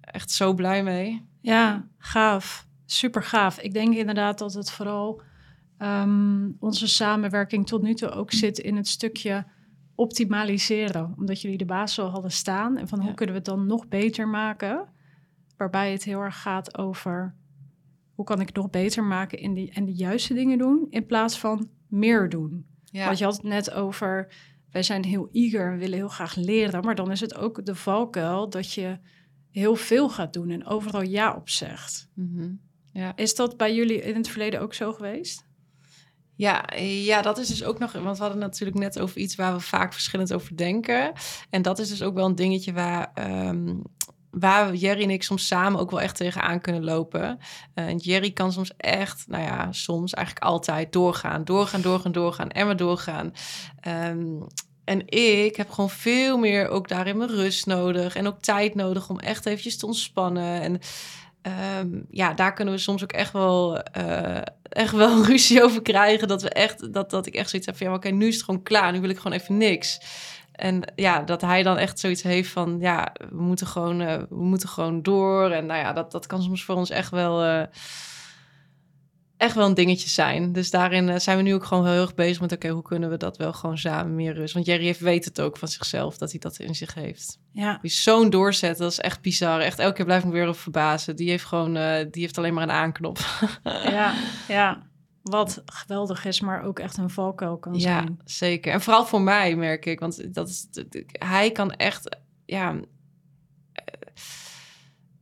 [0.00, 1.26] echt zo blij mee.
[1.40, 2.66] Ja, gaaf.
[2.86, 3.58] Super gaaf.
[3.58, 5.22] Ik denk inderdaad dat het vooral
[5.78, 9.46] um, onze samenwerking tot nu toe ook zit in het stukje
[9.94, 11.14] optimaliseren.
[11.16, 12.76] Omdat jullie de basis al hadden staan.
[12.76, 14.88] En van hoe kunnen we het dan nog beter maken?
[15.56, 17.34] Waarbij het heel erg gaat over
[18.14, 20.86] hoe kan ik het nog beter maken in die, en de juiste dingen doen.
[20.90, 22.66] In plaats van meer doen.
[22.84, 23.04] Ja.
[23.04, 24.32] Want je had het net over,
[24.70, 26.84] wij zijn heel eager en willen heel graag leren.
[26.84, 28.98] Maar dan is het ook de valkuil dat je
[29.50, 32.08] heel veel gaat doen en overal ja op zegt.
[32.14, 32.50] Mhm.
[32.92, 33.16] ja.
[33.16, 35.47] Is dat bij jullie in het verleden ook zo geweest?
[36.38, 39.54] Ja, ja, dat is dus ook nog, want we hadden natuurlijk net over iets waar
[39.54, 41.12] we vaak verschillend over denken.
[41.50, 43.12] En dat is dus ook wel een dingetje waar,
[43.46, 43.82] um,
[44.30, 47.38] waar Jerry en ik soms samen ook wel echt tegenaan kunnen lopen.
[47.74, 52.66] Uh, Jerry kan soms echt, nou ja, soms eigenlijk altijd doorgaan, doorgaan, doorgaan, doorgaan en
[52.66, 53.32] maar doorgaan.
[54.10, 54.46] Um,
[54.84, 59.08] en ik heb gewoon veel meer ook daarin mijn rust nodig en ook tijd nodig
[59.08, 60.60] om echt eventjes te ontspannen.
[60.60, 60.80] En
[61.80, 66.28] um, ja, daar kunnen we soms ook echt wel, uh, echt wel ruzie over krijgen.
[66.28, 68.44] Dat, we echt, dat, dat ik echt zoiets heb van, ja, oké, nu is het
[68.44, 68.92] gewoon klaar.
[68.92, 70.00] Nu wil ik gewoon even niks.
[70.52, 74.44] En ja, dat hij dan echt zoiets heeft van, ja, we moeten gewoon, uh, we
[74.44, 75.50] moeten gewoon door.
[75.50, 77.46] En nou ja, dat, dat kan soms voor ons echt wel...
[77.46, 77.62] Uh,
[79.38, 80.52] echt wel een dingetje zijn.
[80.52, 82.52] Dus daarin uh, zijn we nu ook gewoon heel erg bezig met...
[82.52, 84.54] oké, hoe kunnen we dat wel gewoon samen meer rust?
[84.54, 87.38] Want Jerry heeft, weet het ook van zichzelf, dat hij dat in zich heeft.
[87.52, 87.78] Ja.
[87.82, 89.60] Die zo'n doorzet, dat is echt bizar.
[89.60, 91.16] Echt elke keer blijf ik weer verbazen.
[91.16, 93.18] Die heeft gewoon, uh, die heeft alleen maar een aanknop.
[93.64, 94.14] ja,
[94.48, 94.82] ja.
[95.22, 98.04] Wat geweldig is, maar ook echt een valkuil kan zijn.
[98.04, 98.72] Ja, zeker.
[98.72, 100.00] En vooral voor mij, merk ik.
[100.00, 100.66] Want dat is,
[101.12, 102.16] hij kan echt...
[102.44, 102.74] Ja,
[103.72, 104.10] eh,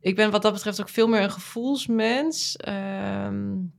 [0.00, 2.58] ik ben wat dat betreft ook veel meer een gevoelsmens...
[2.68, 3.74] Um,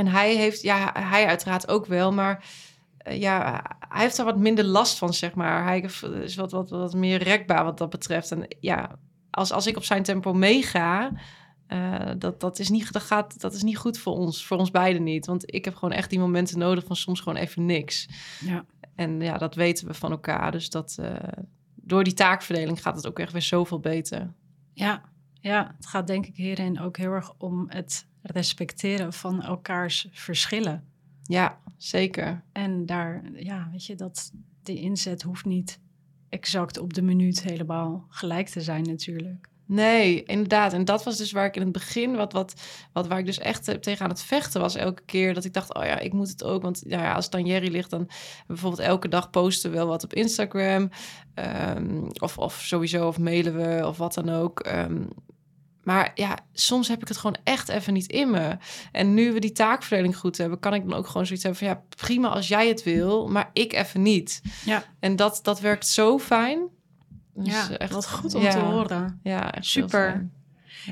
[0.00, 2.44] en hij heeft, ja, hij uiteraard ook wel, maar
[3.08, 5.64] uh, ja, hij heeft er wat minder last van, zeg maar.
[5.64, 5.80] Hij
[6.22, 8.30] is wat, wat, wat meer rekbaar wat dat betreft.
[8.30, 8.98] En ja,
[9.30, 11.12] als, als ik op zijn tempo meega,
[11.68, 14.70] uh, dat, dat, is niet, dat, gaat, dat is niet goed voor ons, voor ons
[14.70, 15.26] beiden niet.
[15.26, 18.08] Want ik heb gewoon echt die momenten nodig van soms gewoon even niks.
[18.40, 18.64] Ja.
[18.94, 20.52] En ja, dat weten we van elkaar.
[20.52, 21.14] Dus dat, uh,
[21.74, 24.32] door die taakverdeling gaat het ook echt weer zoveel beter.
[24.72, 25.02] Ja,
[25.40, 30.84] ja, het gaat denk ik hierin ook heel erg om het respecteren van elkaars verschillen.
[31.22, 32.42] Ja, zeker.
[32.52, 35.80] En daar, ja, weet je, dat die inzet hoeft niet
[36.28, 39.48] exact op de minuut helemaal gelijk te zijn natuurlijk.
[39.72, 40.72] Nee, inderdaad.
[40.72, 42.54] En dat was dus waar ik in het begin, wat, wat,
[42.92, 45.34] wat waar ik dus echt eh, tegen aan het vechten was elke keer.
[45.34, 46.62] Dat ik dacht, oh ja, ik moet het ook.
[46.62, 48.08] Want ja, als Jerry ligt, dan
[48.46, 50.90] bijvoorbeeld elke dag posten we wel wat op Instagram.
[51.34, 54.66] Um, of, of sowieso, of mailen we, of wat dan ook.
[54.66, 55.08] Um,
[55.90, 58.56] maar ja, soms heb ik het gewoon echt even niet in me.
[58.92, 61.70] En nu we die taakverdeling goed hebben, kan ik dan ook gewoon zoiets hebben van
[61.70, 64.42] ja, prima als jij het wil, maar ik even niet.
[64.64, 64.84] Ja.
[65.00, 66.68] En dat, dat werkt zo fijn.
[67.34, 69.20] Dus ja, echt wat goed om te horen.
[69.22, 70.30] Ja, super.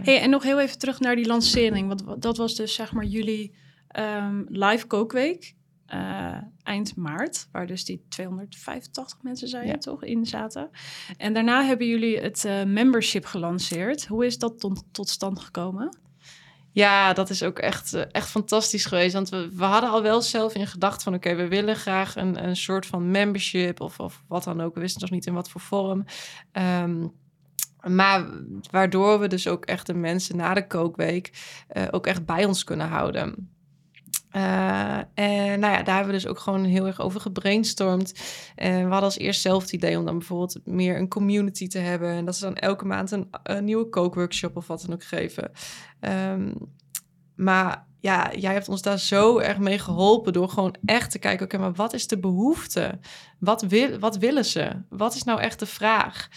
[0.03, 1.89] Hey, en nog heel even terug naar die lancering.
[1.89, 3.55] Want dat was dus zeg maar jullie
[3.99, 5.55] um, live kookweek.
[5.95, 10.71] Uh, eind maart, waar dus die 285 mensen zijn, toch, in zaten.
[11.17, 14.07] En daarna hebben jullie het uh, membership gelanceerd.
[14.07, 15.99] Hoe is dat tot, tot stand gekomen?
[16.73, 19.15] Ja, dat is ook echt, uh, echt fantastisch geweest.
[19.15, 21.15] Want we, we hadden al wel zelf in gedacht van...
[21.15, 24.75] oké, we willen graag een, een soort van membership of, of wat dan ook.
[24.75, 26.05] We wisten nog niet in wat voor vorm.
[26.53, 27.13] Um,
[27.83, 28.27] maar
[28.71, 31.33] waardoor we dus ook echt de mensen na de kookweek...
[31.73, 33.58] Uh, ook echt bij ons kunnen houden.
[34.33, 38.13] Uh, en nou ja, daar hebben we dus ook gewoon heel erg over gebrainstormd.
[38.55, 41.79] En we hadden als eerst zelf het idee om dan bijvoorbeeld meer een community te
[41.79, 42.09] hebben.
[42.09, 45.51] En dat ze dan elke maand een, een nieuwe kookworkshop of wat dan ook geven.
[46.01, 46.55] Um,
[47.35, 51.45] maar ja, jij hebt ons daar zo erg mee geholpen door gewoon echt te kijken,
[51.45, 52.99] oké, maar wat is de behoefte?
[53.39, 54.83] Wat, wil, wat willen ze?
[54.89, 56.29] Wat is nou echt de vraag?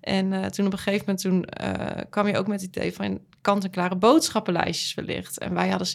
[0.00, 2.92] En uh, toen op een gegeven moment toen, uh, kwam je ook met het idee
[2.92, 5.38] van kant-en-klare boodschappenlijstjes wellicht.
[5.38, 5.88] En wij hadden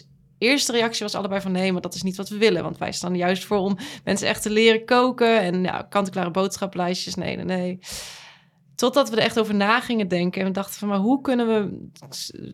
[0.44, 2.62] eerste reactie was allebei van nee, maar dat is niet wat we willen.
[2.62, 5.40] Want wij staan juist voor om mensen echt te leren koken.
[5.40, 7.14] En ja, kant-en-klare boodschaplijstjes.
[7.14, 7.78] Nee, nee, nee.
[8.74, 10.40] Totdat we er echt over na gingen denken.
[10.40, 11.88] En we dachten van, maar hoe kunnen we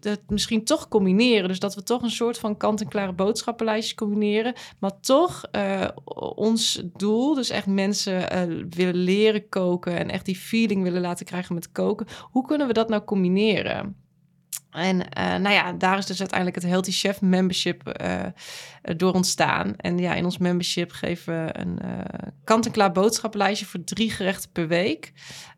[0.01, 1.49] het misschien toch combineren?
[1.49, 4.55] Dus dat we toch een soort van kant-en-klare boodschappenlijstjes combineren.
[4.79, 5.89] Maar toch uh,
[6.35, 9.99] ons doel, dus echt mensen uh, willen leren koken...
[9.99, 12.07] en echt die feeling willen laten krijgen met koken.
[12.21, 13.97] Hoe kunnen we dat nou combineren?
[14.71, 18.25] En uh, nou ja, daar is dus uiteindelijk het Healthy Chef membership uh,
[18.97, 19.77] door ontstaan.
[19.77, 21.99] En ja, in ons membership geven we een uh,
[22.45, 25.13] kant-en-klaar boodschappenlijstje voor drie gerechten per week.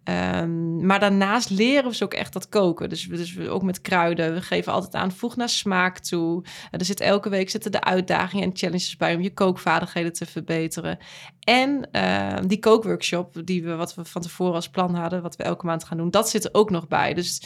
[0.05, 2.89] Um, maar daarnaast leren we ze ook echt dat koken.
[2.89, 4.35] Dus, dus we, ook met kruiden.
[4.35, 6.45] We geven altijd aan, voeg naar smaak toe.
[6.71, 10.99] er zit elke week zitten de uitdagingen en challenges bij om je kookvaardigheden te verbeteren.
[11.41, 15.43] En ehm, die kookworkshop, die we, wat we van tevoren als plan hadden, wat we
[15.43, 17.15] elke maand gaan doen, dat zit er ook nog bij.
[17.15, 17.43] Dus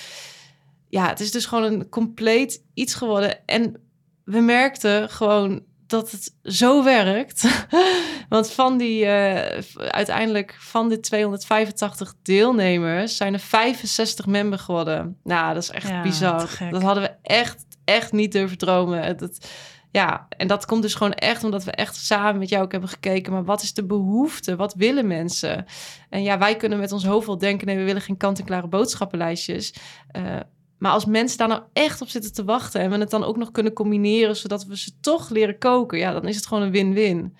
[0.89, 3.47] ja, het is dus gewoon een compleet iets geworden.
[3.47, 3.81] En
[4.25, 7.67] we merkten gewoon dat het zo werkt.
[8.29, 15.19] Want van die, uh, uiteindelijk van de 285 deelnemers zijn er 65 member geworden.
[15.23, 16.69] Nou, dat is echt ja, bizar.
[16.71, 19.17] Dat hadden we echt, echt niet durven dromen.
[19.17, 19.49] Dat,
[19.91, 22.91] ja, en dat komt dus gewoon echt omdat we echt samen met jou ook hebben
[22.91, 23.33] gekeken.
[23.33, 24.57] Maar wat is de behoefte?
[24.57, 25.65] Wat willen mensen?
[26.09, 29.75] En ja, wij kunnen met ons hoofd wel denken: nee, we willen geen kant-en-klare boodschappenlijstjes.
[30.17, 30.37] Uh,
[30.79, 33.37] maar als mensen daar nou echt op zitten te wachten en we het dan ook
[33.37, 36.71] nog kunnen combineren zodat we ze toch leren koken, ja, dan is het gewoon een
[36.71, 37.37] win-win.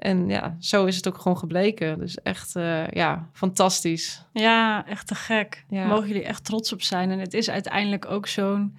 [0.00, 1.98] En ja, zo is het ook gewoon gebleken.
[1.98, 4.24] Dus echt, uh, ja, fantastisch.
[4.32, 5.64] Ja, echt te gek.
[5.68, 5.86] Ja.
[5.86, 7.10] Mogen jullie echt trots op zijn.
[7.10, 8.76] En het is uiteindelijk ook zo'n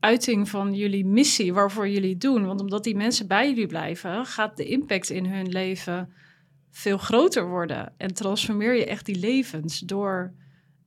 [0.00, 2.46] uiting van jullie missie, waarvoor jullie het doen.
[2.46, 6.12] Want omdat die mensen bij jullie blijven, gaat de impact in hun leven
[6.70, 7.92] veel groter worden.
[7.96, 10.32] En transformeer je echt die levens door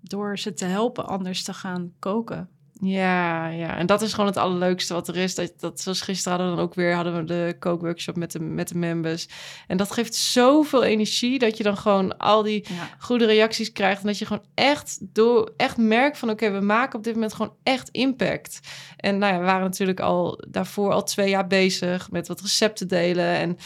[0.02, 2.50] door ze te helpen anders te gaan koken.
[2.82, 5.36] Ja, ja, en dat is gewoon het allerleukste wat er is.
[5.36, 8.40] Dat, dat zoals gisteren hadden we dan ook weer hadden we de kookworkshop met de,
[8.40, 9.28] met de members.
[9.68, 12.66] En dat geeft zoveel energie dat je dan gewoon al die
[13.00, 14.02] goede reacties krijgt.
[14.02, 17.34] En dat je gewoon echt door echt merkt van oké, we maken op dit moment
[17.34, 18.60] gewoon echt impact.
[18.98, 22.88] En nou ja, we waren natuurlijk al daarvoor al twee jaar bezig met wat recepten
[22.88, 23.36] delen.
[23.36, 23.58] En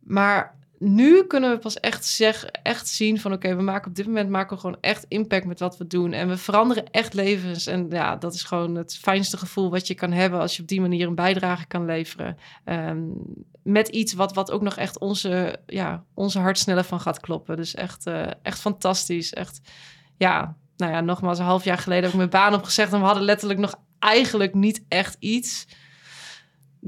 [0.00, 4.06] maar nu kunnen we pas echt, zeg, echt zien van oké, we maken op dit
[4.06, 6.12] moment maken we gewoon echt impact met wat we doen.
[6.12, 7.66] En we veranderen echt levens.
[7.66, 10.68] En ja, dat is gewoon het fijnste gevoel wat je kan hebben als je op
[10.68, 12.36] die manier een bijdrage kan leveren.
[12.64, 13.22] Um,
[13.62, 17.56] met iets wat, wat ook nog echt onze, ja, onze hartsnellen van gaat kloppen.
[17.56, 19.32] Dus echt, uh, echt fantastisch.
[19.32, 19.60] Echt,
[20.16, 23.04] ja, nou ja, nogmaals, een half jaar geleden heb ik mijn baan opgezegd en we
[23.04, 25.66] hadden letterlijk nog eigenlijk niet echt iets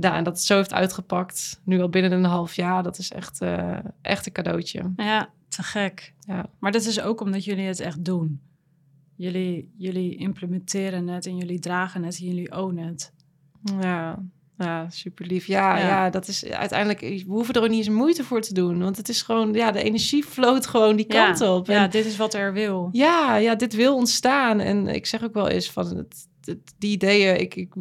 [0.01, 3.13] ja, en dat het zo heeft uitgepakt, nu al binnen een half jaar, dat is
[3.13, 4.93] echt, uh, echt een cadeautje.
[4.97, 6.15] Ja, te gek.
[6.27, 6.47] Ja.
[6.59, 8.41] Maar dat is ook omdat jullie het echt doen.
[9.15, 13.13] Jullie, jullie implementeren het en jullie dragen het en jullie ownen het.
[13.81, 14.23] Ja,
[14.59, 15.47] ja, super lief.
[15.47, 18.79] Ja, ja, dat is uiteindelijk, we hoeven er ook niet eens moeite voor te doen.
[18.79, 21.69] Want het is gewoon, ja, de energie vloot gewoon die kant op.
[21.69, 22.89] En, ja, dit is wat er wil.
[22.93, 24.61] Ja, ja, dit wil ontstaan.
[24.61, 26.29] En ik zeg ook wel eens van het,
[26.79, 27.73] die ideeën, ik, ik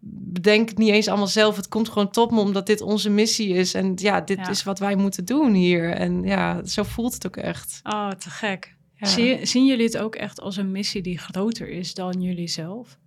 [0.00, 1.56] bedenk het niet eens allemaal zelf.
[1.56, 3.74] Het komt gewoon top me, omdat dit onze missie is.
[3.74, 5.90] En ja, dit is wat wij moeten doen hier.
[5.90, 7.80] En ja, zo voelt het ook echt.
[7.82, 8.76] Oh, te gek.
[8.96, 12.98] Zie, zien jullie het ook echt als een missie die groter is dan jullie zelf?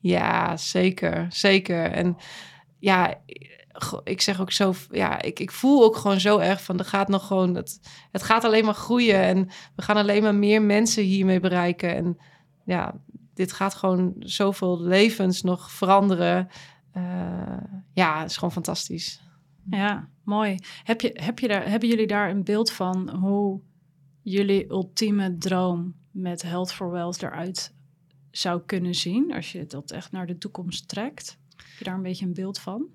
[0.00, 1.26] Ja, zeker.
[1.28, 1.90] Zeker.
[1.90, 2.16] En
[2.78, 3.20] ja,
[4.04, 7.08] ik zeg ook zo, ja, ik, ik voel ook gewoon zo erg van, er gaat
[7.08, 11.02] nog gewoon, het, het gaat alleen maar groeien en we gaan alleen maar meer mensen
[11.02, 11.94] hiermee bereiken.
[11.94, 12.18] En
[12.64, 12.94] ja,
[13.34, 16.48] dit gaat gewoon zoveel levens nog veranderen.
[16.96, 17.56] Uh,
[17.92, 19.22] ja, is gewoon fantastisch.
[19.70, 20.58] Ja, mooi.
[20.84, 23.60] Heb je, heb je daar, hebben jullie daar een beeld van hoe
[24.22, 27.74] jullie ultieme droom met Health for Wealth eruit
[28.30, 29.32] zou kunnen zien?
[29.32, 31.38] Als je dat echt naar de toekomst trekt.
[31.56, 32.86] Heb je daar een beetje een beeld van?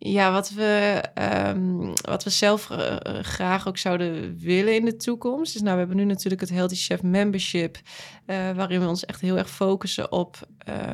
[0.00, 1.02] Ja, wat we,
[1.46, 5.52] um, wat we zelf uh, graag ook zouden willen in de toekomst.
[5.52, 9.20] Dus nou, we hebben nu natuurlijk het Healthy Chef Membership, uh, waarin we ons echt
[9.20, 10.48] heel erg focussen op,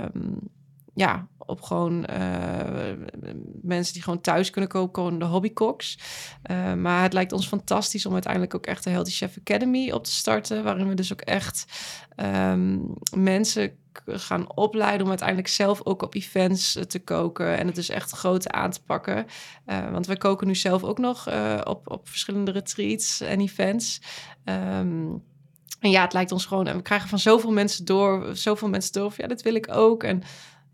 [0.05, 0.39] um,
[0.95, 2.93] ja, op gewoon uh,
[3.63, 5.99] mensen die gewoon thuis kunnen koken, gewoon de hobbycooks.
[6.51, 10.05] Uh, maar het lijkt ons fantastisch om uiteindelijk ook echt de Healthy Chef Academy op
[10.05, 11.67] te starten, waarin we dus ook echt
[12.17, 13.77] um, mensen
[14.07, 18.11] gaan opleiden om uiteindelijk zelf ook op events eh, te koken en het dus echt
[18.11, 19.27] groot aan te pakken.
[19.91, 21.29] Want wij koken nu zelf ook nog
[21.65, 24.01] op, op verschillende retreats en events.
[24.45, 25.23] Um,
[25.85, 28.93] en ja, het lijkt ons gewoon, en we krijgen van zoveel mensen door, zoveel mensen
[28.93, 30.03] door, ja, dat wil ik ook.
[30.03, 30.23] En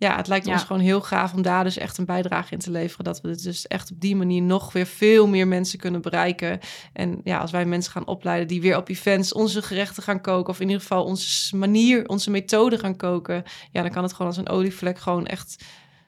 [0.01, 2.71] ja, het lijkt ons gewoon heel gaaf om daar dus echt een bijdrage in te
[2.71, 3.05] leveren.
[3.05, 6.59] Dat we het dus echt op die manier nog weer veel meer mensen kunnen bereiken.
[6.93, 10.51] En ja, als wij mensen gaan opleiden die weer op events onze gerechten gaan koken,
[10.53, 13.43] of in ieder geval onze manier, onze methode gaan koken,
[13.73, 15.65] ja, dan kan het gewoon als een olievlek gewoon echt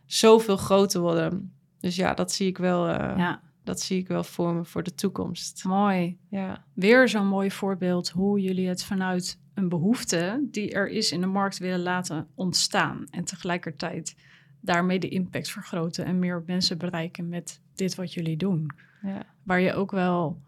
[0.07, 1.53] zoveel groter worden.
[1.81, 2.89] dus ja, dat zie ik wel.
[2.89, 5.65] eh, Ja, Dat zie ik wel voor me voor de toekomst.
[5.65, 6.19] mooi.
[6.31, 11.21] Ja, Weer zo'n mooi voorbeeld hoe jullie het vanuit een behoefte die er is in
[11.21, 13.07] de markt willen laten ontstaan.
[13.11, 14.17] En tegelijkertijd
[14.61, 18.71] daarmee de impact vergroten en meer mensen bereiken met dit wat jullie doen.
[19.03, 20.41] ja, Waar je ook wel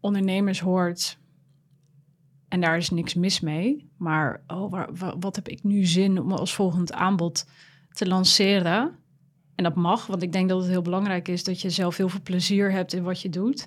[0.00, 1.18] ondernemers hoort.
[2.48, 3.90] En daar is niks mis mee.
[3.96, 7.46] Maar oh, waar, wat heb ik nu zin om als volgend aanbod
[7.92, 8.98] te lanceren?
[9.54, 12.08] En dat mag, want ik denk dat het heel belangrijk is dat je zelf heel
[12.08, 13.66] veel plezier hebt in wat je doet.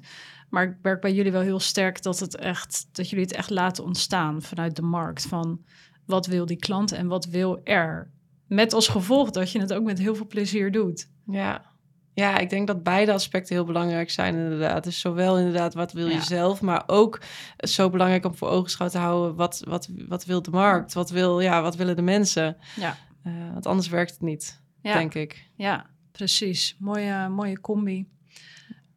[0.49, 3.49] Maar ik merk bij jullie wel heel sterk dat, het echt, dat jullie het echt
[3.49, 5.25] laten ontstaan vanuit de markt.
[5.27, 5.61] Van
[6.05, 8.11] wat wil die klant en wat wil er?
[8.47, 11.09] Met als gevolg dat je het ook met heel veel plezier doet.
[11.25, 11.75] ja.
[12.13, 14.83] Ja, ik denk dat beide aspecten heel belangrijk zijn inderdaad.
[14.83, 16.21] Dus zowel inderdaad wat wil je Ja.
[16.21, 17.21] zelf, maar ook
[17.57, 21.39] zo belangrijk om voor ogen te houden wat, wat, wat wil de markt, wat, wil,
[21.39, 22.57] ja, wat willen de mensen.
[22.75, 22.97] Ja.
[23.23, 24.93] Eh, want anders werkt het niet, Ja.
[24.93, 25.49] denk ik.
[25.55, 26.75] Ja, precies.
[26.79, 28.07] Mooie, mooie combi.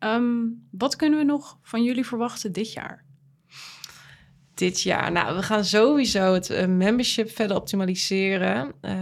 [0.01, 3.09] Ehm, wat kunnen we nog van jullie verwachten dit jaar?
[4.61, 5.12] dit jaar?
[5.12, 8.72] Nou, we gaan sowieso het eh, membership verder optimaliseren.
[8.80, 8.94] Eh,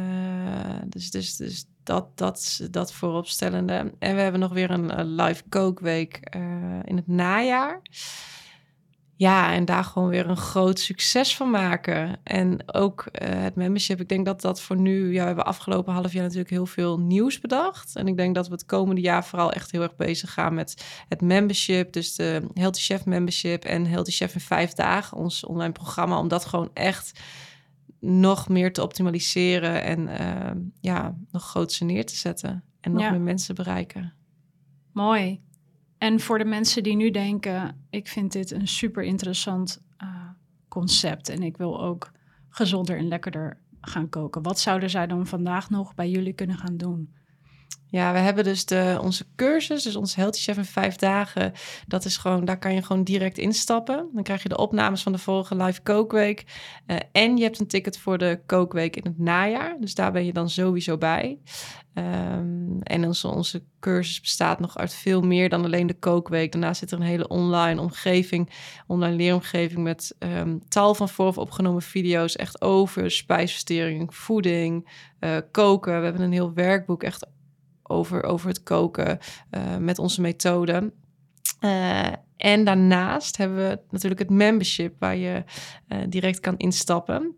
[0.87, 3.93] dus, dus, dus dat, dat, dat vooropstellende.
[3.99, 6.21] En we hebben nog weer een eh, live kookweek
[6.85, 7.83] in het najaar.
[9.19, 12.21] Ja, en daar gewoon weer een groot succes van maken.
[12.23, 14.01] En ook eh, het membership.
[14.01, 15.13] Ik denk dat dat voor nu...
[15.13, 17.97] Ja, we hebben afgelopen half jaar natuurlijk heel veel nieuws bedacht.
[17.97, 20.85] En ik denk dat we het komende jaar vooral echt heel erg bezig gaan met
[21.09, 21.93] het membership.
[21.93, 25.17] Dus de Healthy Chef membership en Healthy Chef in vijf dagen.
[25.17, 26.19] Ons online programma.
[26.19, 27.21] Om dat gewoon echt
[28.01, 29.83] nog meer te optimaliseren.
[29.83, 30.51] En eh,
[30.81, 32.65] ja, nog groter neer te zetten.
[32.81, 33.11] En nog Ja.
[33.11, 34.13] meer mensen bereiken.
[34.93, 35.41] Mooi.
[35.99, 40.29] En voor de mensen die nu denken, ik vind dit een super interessant eh,
[40.69, 42.13] concept en ik wil ook
[42.49, 44.43] gezonder en lekkerder gaan koken.
[44.43, 47.15] Wat zouden zij dan vandaag nog bij jullie kunnen gaan doen?
[47.91, 51.53] Ja, we hebben dus de, onze cursus, dus ons Healthy Chef in vijf dagen.
[51.87, 54.09] Dat is gewoon, daar kan je gewoon direct instappen.
[54.13, 56.45] Dan krijg je de opnames van de vorige live kookweek.
[56.87, 59.77] Eh, en je hebt een ticket voor de kookweek in het najaar.
[59.81, 61.39] Dus daar ben je dan sowieso bij.
[61.95, 66.53] Ehm, en onze, onze cursus bestaat nog uit veel meer dan alleen de kookweek.
[66.53, 68.51] Daarnaast zit er een hele online omgeving,
[68.87, 72.37] online leeromgeving met ehm, tal van vooraf opgenomen video's.
[72.37, 74.89] Echt over spijsvertering, voeding,
[75.19, 75.99] eh, koken.
[75.99, 77.27] We hebben een heel werkboek echt
[77.89, 79.19] over, over het koken
[79.51, 80.93] eh, met onze methode.
[81.61, 85.45] Eh, en daarnaast hebben we natuurlijk het membership waar je
[85.89, 87.37] eh, direct kan instappen.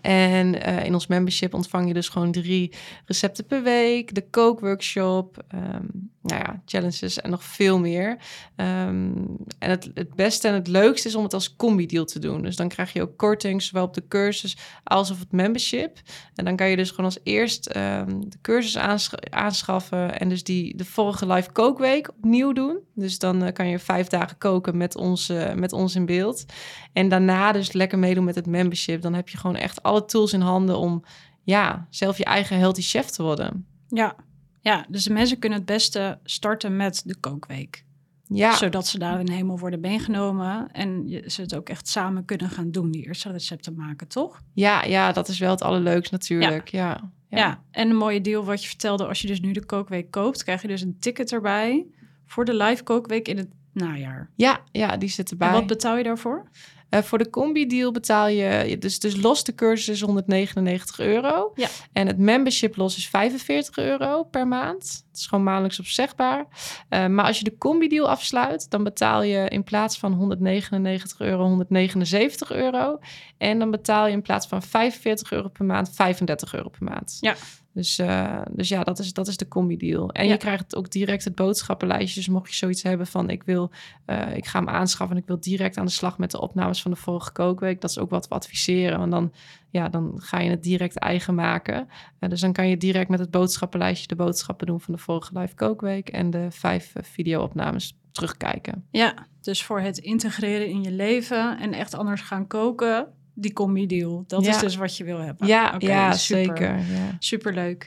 [0.00, 2.72] En in ons membership ontvang je dus gewoon drie
[3.04, 5.86] recepten per week, de kookworkshop, ehm,
[6.28, 8.16] nou ja, challenges en nog veel meer.
[8.56, 9.12] Ehm,
[9.58, 12.42] en het, het beste en het leukste is om het als combi-deal te doen.
[12.42, 15.98] Dus dan krijg je ook korting, zowel op de cursus als op het membership.
[16.34, 20.44] En dan kan je dus gewoon als eerst ehm, de cursus aansch- aanschaffen en dus
[20.44, 22.78] die de vorige live kookweek opnieuw doen.
[22.94, 26.44] Dus dan eh, kan je vijf dagen koken met ons, eh, met ons in beeld.
[26.92, 29.02] En daarna dus lekker meedoen met het membership.
[29.02, 31.04] Dan heb je gewoon echt alle tools in handen om
[31.42, 33.66] ja, zelf je eigen healthy chef te worden.
[33.88, 34.16] Ja,
[34.60, 37.86] ja dus de mensen kunnen het beste starten met de kookweek.
[38.30, 42.70] Ja, Zodat ze daarin helemaal worden meegenomen en ze het ook echt samen kunnen gaan
[42.70, 44.40] doen, die eerste recepten maken, toch?
[44.54, 46.68] ja, ja, dat is wel het allerleukste natuurlijk.
[46.68, 47.10] Ja.
[47.28, 47.62] Ja.
[47.70, 50.62] en een mooie deal wat je vertelde, als je dus nu de kookweek koopt, krijg
[50.62, 51.86] je dus een ticket erbij
[52.26, 54.30] voor de live kookweek in het najaar.
[54.36, 55.48] Ja, ja, die zit erbij.
[55.48, 56.48] En wat betaal je daarvoor?
[56.88, 58.76] Eh, voor de combi-deal betaal je...
[58.78, 61.52] Dus, dus los de cursus is 199 euro.
[61.54, 61.68] Ja.
[61.92, 65.04] En het membership los is 45 euro per maand.
[65.08, 66.46] Het is gewoon maandelijks opzegbaar.
[66.88, 68.70] Eh, maar als je de combi-deal afsluit...
[68.70, 72.98] dan betaal je in plaats van 199 euro 179 euro.
[73.38, 77.16] En dan betaal je in plaats van 45 euro per maand 35 euro per maand.
[77.20, 77.34] Ja.
[77.72, 80.10] Dus, eh, dus ja, dat is, dat is de combi-deal.
[80.10, 80.30] En Ja.
[80.32, 82.20] je krijgt ook direct het boodschappenlijstje.
[82.20, 83.30] Dus mocht je zoiets hebben van...
[83.30, 83.70] ik wil
[84.04, 86.82] eh, ik ga hem aanschaffen en ik wil direct aan de slag met de opnames
[86.82, 87.80] van de vorige kookweek.
[87.80, 88.98] Dat is ook wat we adviseren.
[88.98, 89.32] Want dan,
[89.70, 91.88] ja, dan ga je het direct eigen maken.
[92.18, 95.38] Eh, dus dan kan je direct met het boodschappenlijstje de boodschappen doen van de vorige
[95.38, 96.08] live kookweek.
[96.08, 98.86] En de vijf video-opnames terugkijken.
[98.90, 103.06] Ja, dus voor het integreren in je leven en echt anders gaan koken,
[103.40, 104.24] die combi-deal.
[104.26, 104.50] Dat Ja.
[104.50, 105.46] is dus wat je wil hebben.
[105.46, 106.46] Ja, ja super.
[106.46, 106.76] zeker.
[106.78, 107.16] Ja.
[107.18, 107.86] Superleuk.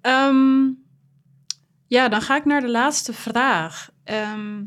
[0.00, 0.66] Ehm,
[1.86, 3.90] ja, dan ga ik naar de laatste vraag.
[4.04, 4.62] Ehm,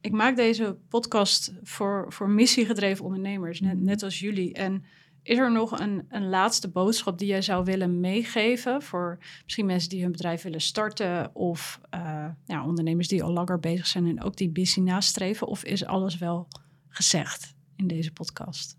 [0.00, 4.54] ik maak deze podcast voor, voor missiegedreven ondernemers, net, net als jullie.
[4.54, 4.84] En
[5.22, 9.88] is er nog een, een laatste boodschap die jij zou willen meegeven voor misschien mensen
[9.88, 14.22] die hun bedrijf willen starten of eh, ja, ondernemers die al langer bezig zijn en
[14.22, 15.46] ook die missie nastreven?
[15.46, 16.48] Of is alles wel
[16.88, 18.78] gezegd in deze podcast?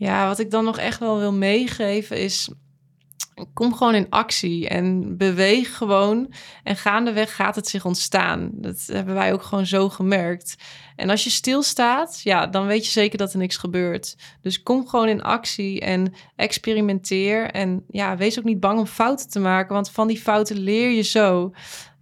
[0.00, 2.50] Ja, wat ik dan nog echt wel wil meegeven is...
[3.54, 6.32] kom gewoon in actie en beweeg gewoon.
[6.62, 8.50] En gaandeweg gaat het zich ontstaan.
[8.52, 10.56] Dat hebben wij ook gewoon zo gemerkt.
[10.96, 14.16] En als je stilstaat, ja, dan weet je zeker dat er niks gebeurt.
[14.42, 17.50] Dus kom gewoon in actie en experimenteer.
[17.50, 20.90] En ja, wees ook niet bang om fouten te maken, want van die fouten leer
[20.90, 21.52] je zo.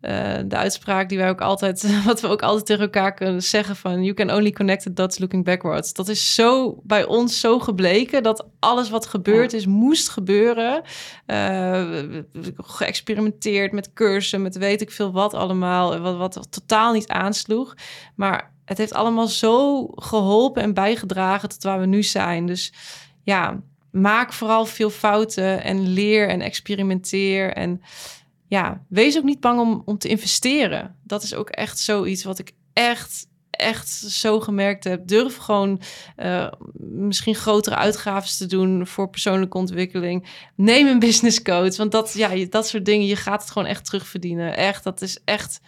[0.08, 3.76] Uh, de uitspraak die wij ook altijd, wat we ook altijd tegen elkaar kunnen zeggen
[3.76, 5.92] van you can only connect the dots looking backwards.
[5.92, 10.82] Dat is zo bij ons zo gebleken dat alles wat gebeurd is moest gebeuren.
[11.26, 11.84] Uh,
[12.56, 17.74] geëxperimenteerd met cursussen, met weet ik veel wat allemaal, wat, wat totaal niet aansloeg.
[18.14, 22.46] Maar het heeft allemaal zo geholpen en bijgedragen tot waar we nu zijn.
[22.46, 22.72] Dus
[23.22, 27.82] ja, maak vooral veel fouten en leer en experimenteer en
[28.48, 30.96] ja, wees ook niet bang om, om te investeren.
[31.02, 35.06] Dat is ook echt zoiets wat ik echt, echt zo gemerkt heb.
[35.06, 35.80] Durf gewoon
[36.16, 40.26] uh, misschien grotere uitgaven te doen voor persoonlijke ontwikkeling.
[40.54, 43.84] Neem een business coach, want dat, ja, dat soort dingen, je gaat het gewoon echt
[43.84, 44.56] terugverdienen.
[44.56, 45.60] Echt, dat is echt,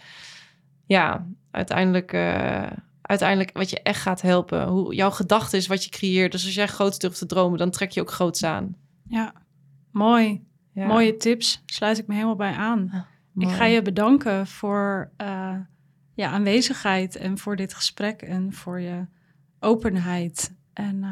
[0.85, 2.13] ja, uiteindelijk...
[2.13, 2.71] Uh,
[3.01, 4.67] uiteindelijk wat je echt gaat helpen.
[4.67, 6.31] Hoe jouw gedachte is wat je creëert.
[6.31, 8.75] Dus als jij groot durft te dromen, dan trek je ook groots aan.
[9.07, 9.33] Ja,
[9.91, 10.50] mooi.
[10.73, 13.05] Mooie tips, sluit ik me helemaal bij aan.
[13.37, 15.55] ik ga je bedanken voor uh,
[16.13, 19.05] je aanwezigheid en voor dit gesprek en voor je
[19.59, 20.55] openheid.
[20.73, 21.09] En uh,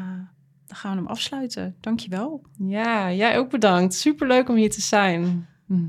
[0.66, 1.76] dan gaan we hem afsluiten.
[1.80, 2.42] Dankjewel.
[2.58, 3.94] Ja, jij ook bedankt.
[3.94, 5.46] Superleuk om hier te zijn.
[5.66, 5.86] Hm.